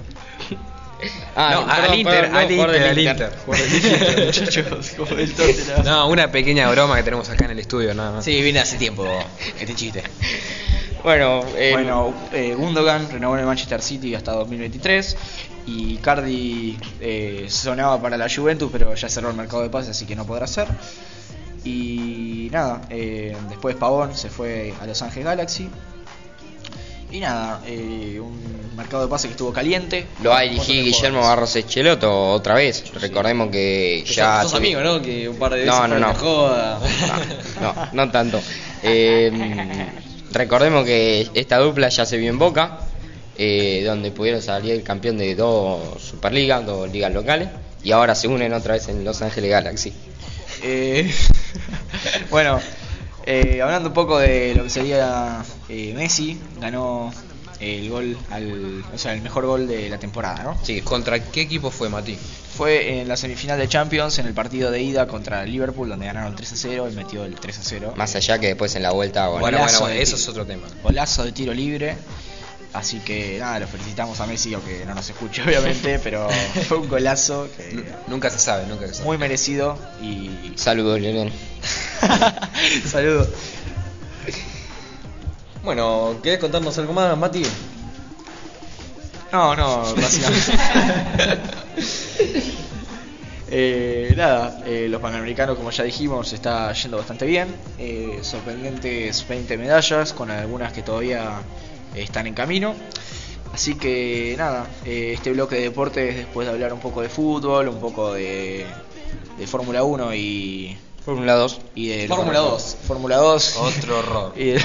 Ah, 1.35 1.55
No, 1.55 1.66
perdón, 1.66 1.85
al 1.85 1.99
Inter, 1.99 2.24
al 2.26 2.51
Inter, 2.51 2.70
del 2.70 2.83
al 2.83 2.99
Inter. 2.99 3.33
Muchachos, 4.26 4.91
como 4.97 5.14
del 5.14 5.33
Tottenham. 5.33 5.85
No, 5.85 6.09
una 6.09 6.30
pequeña 6.30 6.70
broma 6.70 6.97
que 6.97 7.03
tenemos 7.03 7.28
acá 7.30 7.47
en 7.47 7.53
el 7.53 7.59
estudio, 7.59 7.95
nada 7.95 8.12
más. 8.12 8.24
Sí, 8.24 8.43
viene 8.43 8.61
hace 8.61 8.76
tiempo 8.76 9.07
este 9.59 9.74
chiste. 9.74 10.03
Bueno, 11.03 11.43
eh, 11.57 11.72
bueno 11.72 12.14
eh, 12.33 12.55
Gundogan 12.55 13.11
renovó 13.11 13.35
en 13.35 13.41
el 13.41 13.47
Manchester 13.47 13.83
City 13.83 14.14
hasta 14.14 14.30
2023 14.35 15.16
y 15.66 15.97
Cardi 15.97 16.78
eh, 17.01 17.47
sonaba 17.49 18.01
para 18.01 18.16
la 18.16 18.28
Juventus, 18.33 18.70
pero 18.70 18.95
ya 18.95 19.09
cerró 19.09 19.30
el 19.30 19.37
mercado 19.37 19.62
de 19.62 19.68
pases, 19.70 19.91
así 19.91 20.07
que 20.07 20.14
no 20.14 20.24
podrá 20.24 20.47
ser. 20.47 20.68
Y 21.64 22.49
nada, 22.53 22.83
eh, 22.91 23.37
después 23.49 23.76
Pavón 23.76 24.16
se 24.16 24.28
fue 24.28 24.74
a 24.80 24.87
Los 24.87 25.01
Ángeles 25.03 25.26
Galaxy. 25.26 25.68
Y 27.13 27.21
nada, 27.21 27.61
eh, 27.67 28.19
un 28.21 28.75
mercado 28.77 29.03
de 29.03 29.09
pases 29.11 29.27
que 29.27 29.33
estuvo 29.33 29.53
caliente. 29.53 30.07
Lo 30.23 30.31
va 30.31 30.39
a 30.39 30.43
dirigir 30.43 30.83
Guillermo. 30.83 31.21
Barros 31.21 31.55
Echeloto 31.57 32.31
otra 32.31 32.55
vez. 32.55 32.85
Recordemos 32.95 33.49
que 33.51 34.03
Que 34.07 34.15
ya. 34.15 34.43
sos 34.43 34.53
se- 34.53 34.57
amigo, 34.57 34.81
¿no? 34.81 35.03
Que 35.03 35.29
un 35.29 35.37
par 35.37 35.53
de 35.53 35.59
veces 35.61 35.73
No, 35.75 35.87
no, 35.87 35.99
no. 35.99 36.15
joda. 36.15 36.81
No, 37.61 37.75
no, 37.75 37.89
no 37.93 38.11
tanto. 38.11 38.41
Eh, 38.83 39.31
recordemos 40.33 40.85
que 40.87 41.29
esta 41.35 41.59
dupla 41.59 41.91
ya 41.91 42.07
se 42.07 42.17
vio 42.17 42.31
en 42.31 42.39
Boca, 42.39 42.79
eh, 43.37 43.83
donde 43.85 44.11
pudieron 44.11 44.41
salir 44.41 44.73
el 44.73 44.83
campeón 44.83 45.19
de 45.19 45.35
dos 45.35 46.01
Superligas, 46.03 46.65
dos 46.65 46.91
ligas 46.91 47.13
locales, 47.13 47.49
y 47.85 47.93
ahora 47.93 48.15
se 48.15 48.27
unen 48.29 48.55
otra 48.55 48.75
vez 48.75 48.89
en 48.89 49.05
Los 49.05 49.21
Ángeles 49.21 49.51
Galaxy. 49.51 49.93
Eh, 50.63 51.13
bueno, 52.31 52.59
hablando 53.63 53.89
un 53.91 53.95
poco 53.95 54.19
de 54.19 54.55
lo 54.55 54.65
que 54.65 54.71
sería 54.71 55.45
eh, 55.73 55.95
Messi, 55.95 56.39
ganó 56.61 57.11
el 57.61 57.89
gol, 57.89 58.18
al, 58.31 58.85
o 58.95 58.99
sea, 58.99 59.14
el 59.14 59.23
mejor 59.23 59.47
gol 59.47 59.66
de 59.66 59.89
la 59.89 59.99
temporada, 59.99 60.43
¿no? 60.43 60.59
Sí, 60.62 60.81
¿contra 60.83 61.18
qué 61.23 61.41
equipo 61.43 61.70
fue 61.70 61.89
Mati? 61.89 62.14
Fue 62.57 63.01
en 63.01 63.09
la 63.09 63.16
semifinal 63.16 63.59
de 63.59 63.68
Champions, 63.68 64.18
en 64.18 64.27
el 64.27 64.35
partido 64.35 64.70
de 64.70 64.83
ida 64.83 65.07
contra 65.07 65.45
Liverpool, 65.47 65.89
donde 65.89 66.05
ganaron 66.05 66.37
3 66.37 66.53
a 66.53 66.57
0 66.57 66.89
y 66.91 66.95
metió 66.95 67.25
el 67.25 67.37
3 67.37 67.59
a 67.59 67.62
0. 67.62 67.95
Más 67.97 68.14
allá 68.14 68.39
que 68.39 68.49
después 68.49 68.75
en 68.75 68.83
la 68.83 68.91
vuelta, 68.91 69.29
bueno, 69.29 69.41
Bueno, 69.41 69.59
Golazo 69.59 69.81
bueno, 69.81 69.95
bueno, 69.95 70.03
eso 70.03 70.16
es 70.16 70.29
otro 70.29 70.45
tema. 70.45 70.66
Golazo 70.83 71.25
de 71.25 71.33
tiro 71.33 71.55
libre. 71.55 71.97
Así 72.75 73.01
que 73.01 73.37
nada, 73.39 73.61
lo 73.61 73.66
felicitamos 73.66 74.18
a 74.20 74.27
Messi, 74.27 74.55
aunque 74.55 74.85
no 74.87 74.95
nos 74.95 75.09
escuche 75.09 75.43
obviamente, 75.47 75.99
pero 75.99 76.29
fue 76.68 76.79
un 76.79 76.89
golazo 76.89 77.49
que 77.57 77.85
Nunca 78.09 78.29
se 78.31 78.39
sabe, 78.39 78.66
nunca 78.66 78.87
se 78.87 78.95
sabe. 78.95 79.07
muy 79.07 79.18
merecido 79.18 79.79
y 80.03 80.53
Saludos, 80.57 81.01
Lionel. 81.01 81.33
saludos. 82.91 83.29
Bueno, 85.63 86.19
¿querés 86.23 86.41
contarnos 86.41 86.77
algo 86.79 86.93
más, 86.93 87.17
Mati? 87.17 87.43
No, 89.33 89.57
no, 89.57 89.97
básicamente. 89.97 90.53
Eh, 93.55 94.15
nada, 94.17 94.63
eh, 94.65 94.87
los 94.89 95.03
panamericanos, 95.03 95.59
como 95.59 95.71
ya 95.71 95.85
dijimos, 95.85 96.33
está 96.33 96.73
yendo 96.73 96.97
bastante 96.97 97.27
bien. 97.27 97.55
Eh, 97.77 98.21
sorprendentes 98.23 99.29
20 99.29 99.59
medallas, 99.59 100.15
con 100.15 100.31
algunas 100.31 100.73
que 100.73 100.83
todavía 100.83 101.43
están 101.95 102.27
en 102.27 102.33
camino. 102.33 102.75
Así 103.53 103.77
que 103.77 104.35
nada, 104.39 104.71
eh, 104.87 105.13
este 105.15 105.33
bloque 105.33 105.57
de 105.57 105.63
deportes, 105.65 106.17
después 106.17 106.47
de 106.47 106.53
hablar 106.55 106.73
un 106.73 106.81
poco 106.81 107.03
de 107.03 107.11
fútbol, 107.11 107.69
un 107.69 107.79
poco 107.81 108.15
de, 108.15 108.67
de 109.37 109.47
Fórmula 109.47 109.83
1 109.85 110.15
y. 110.15 110.79
Fórmula 111.05 111.35
2. 111.35 111.61
Y 111.75 111.89
de 111.89 112.09
Fórmula 112.09 112.39
2. 112.39 112.77
Fórmula 112.87 113.17
2. 113.17 113.57
Otro 113.57 113.99
horror. 113.99 114.33
y, 114.37 114.51
de, 114.53 114.63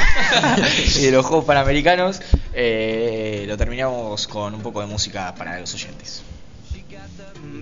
y 0.97 1.01
de 1.05 1.11
los 1.11 1.25
Juegos 1.25 1.45
Panamericanos, 1.45 2.21
eh, 2.53 3.45
lo 3.47 3.57
terminamos 3.57 4.27
con 4.27 4.53
un 4.53 4.61
poco 4.61 4.81
de 4.81 4.87
música 4.87 5.33
para 5.35 5.59
los 5.59 5.73
oyentes. 5.73 6.23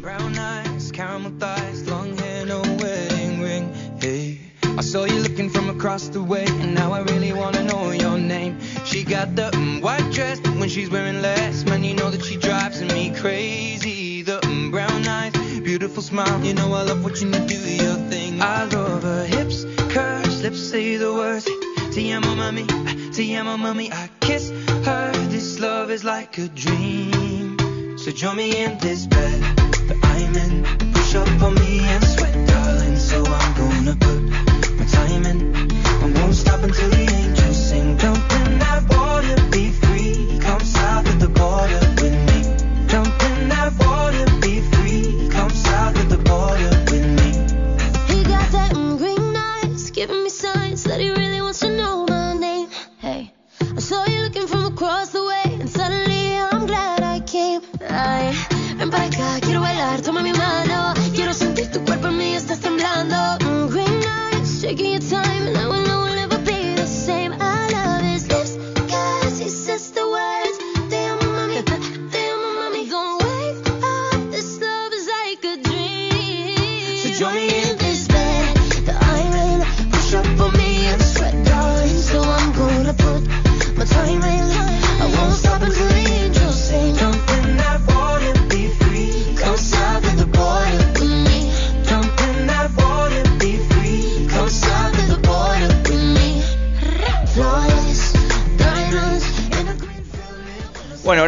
Brown 0.02 0.36
eyes, 0.38 0.92
caramel 0.92 1.34
thighs, 1.40 1.88
long 1.88 2.18
hair, 2.18 2.46
no 2.46 2.62
wedding 2.62 3.42
ring. 3.42 3.74
Hey, 4.00 4.40
I 4.78 4.82
saw 4.82 5.06
you 5.06 5.20
looking 5.20 5.50
from 5.50 5.70
across 5.70 6.10
the 6.10 6.22
way, 6.22 6.46
and 6.46 6.74
now 6.74 6.92
I 6.92 7.02
really 7.02 7.34
wanna 7.34 7.64
know 7.64 7.92
your 7.92 8.18
name. 8.18 8.60
She 8.86 9.04
got 9.04 9.36
the 9.36 9.52
mm, 9.52 9.82
white 9.82 10.12
dress, 10.12 10.40
but 10.40 10.56
when 10.58 10.70
she's 10.70 10.90
wearing 10.90 11.22
less, 11.22 11.66
man, 11.66 11.84
you 11.84 11.96
know 11.96 12.10
that 12.10 12.24
she 12.24 12.38
drives 12.38 12.82
me 12.82 13.14
crazy. 13.16 14.22
The 14.22 14.40
mm, 14.42 14.72
brown 14.72 15.08
eyes, 15.08 15.34
beautiful 15.62 16.04
smile, 16.04 16.44
you 16.44 16.54
know 16.54 16.74
I 16.74 16.84
love 16.84 17.04
watching 17.04 17.34
you 17.34 17.40
do 17.48 17.56
your 17.56 17.96
thing. 18.10 18.25
I 18.42 18.66
love 18.66 19.04
her 19.04 19.26
hips, 19.26 19.66
curves, 19.94 20.44
lips 20.44 20.60
say 20.60 20.98
the 20.98 21.14
words. 21.14 21.46
Te 21.94 22.12
amo, 22.12 22.36
mami, 22.36 22.68
te 23.16 23.36
amo, 23.36 23.56
mami. 23.58 23.92
I 23.92 24.10
kiss 24.20 24.50
her. 24.50 25.12
This 25.30 25.60
love 25.60 25.90
is 25.90 26.04
like 26.04 26.38
a 26.38 26.48
dream. 26.50 27.98
So 27.98 28.12
join 28.12 28.38
me 28.38 28.64
in 28.64 28.78
this 28.80 29.08
bed 29.08 29.42
that 29.88 30.00
I'm 30.04 30.36
in. 30.36 30.94
Push 30.94 31.16
up 31.16 31.42
on 31.42 31.56
me 31.56 31.80
and 31.80 32.04
sweat, 32.04 32.48
darling. 32.48 32.98
So 32.98 33.24
I'm 33.26 33.54
gonna 33.56 33.96
put 33.96 34.25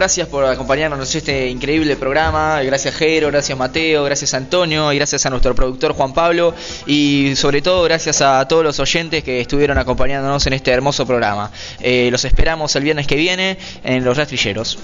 gracias 0.08 0.30
por 0.30 0.45
acompañarnos 0.45 1.14
en 1.14 1.18
este 1.18 1.49
increíble 1.49 1.97
programa. 1.97 2.62
Gracias 2.62 2.95
Jero, 2.95 3.28
gracias 3.28 3.58
Mateo, 3.58 4.05
gracias 4.05 4.34
Antonio 4.34 4.93
y 4.93 4.95
gracias 4.95 5.26
a 5.26 5.30
nuestro 5.30 5.53
productor 5.53 5.91
Juan 5.91 6.14
Pablo 6.14 6.55
y 6.86 7.34
sobre 7.36 7.62
todo 7.62 7.84
gracias 7.84 8.22
a 8.22 8.47
todos 8.47 8.64
los 8.64 8.80
oyentes 8.80 9.22
que 9.22 9.41
estuvieron 9.41 9.78
acompañándonos 9.78 10.47
en 10.47 10.53
este 10.53 10.72
hermoso 10.72 11.05
programa. 11.05 11.51
Eh, 11.82 12.08
los 12.10 12.24
esperamos 12.24 12.74
el 12.78 12.86
viernes 12.86 13.05
que 13.05 13.18
viene 13.18 13.58
en 13.84 14.05
Los 14.05 14.16
Rastrilleros. 14.16 14.80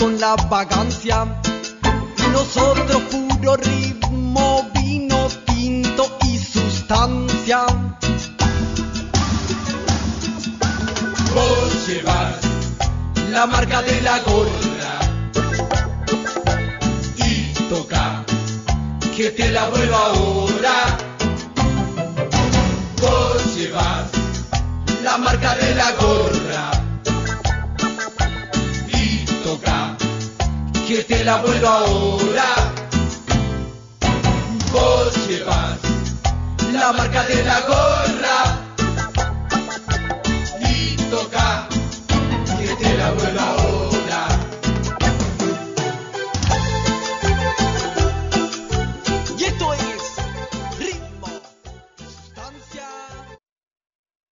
Con 0.00 0.18
la 0.18 0.34
vagancia. 0.48 1.26
Y 2.18 2.32
nosotros 2.32 3.02
puro 3.10 3.56
ritmo, 3.56 3.99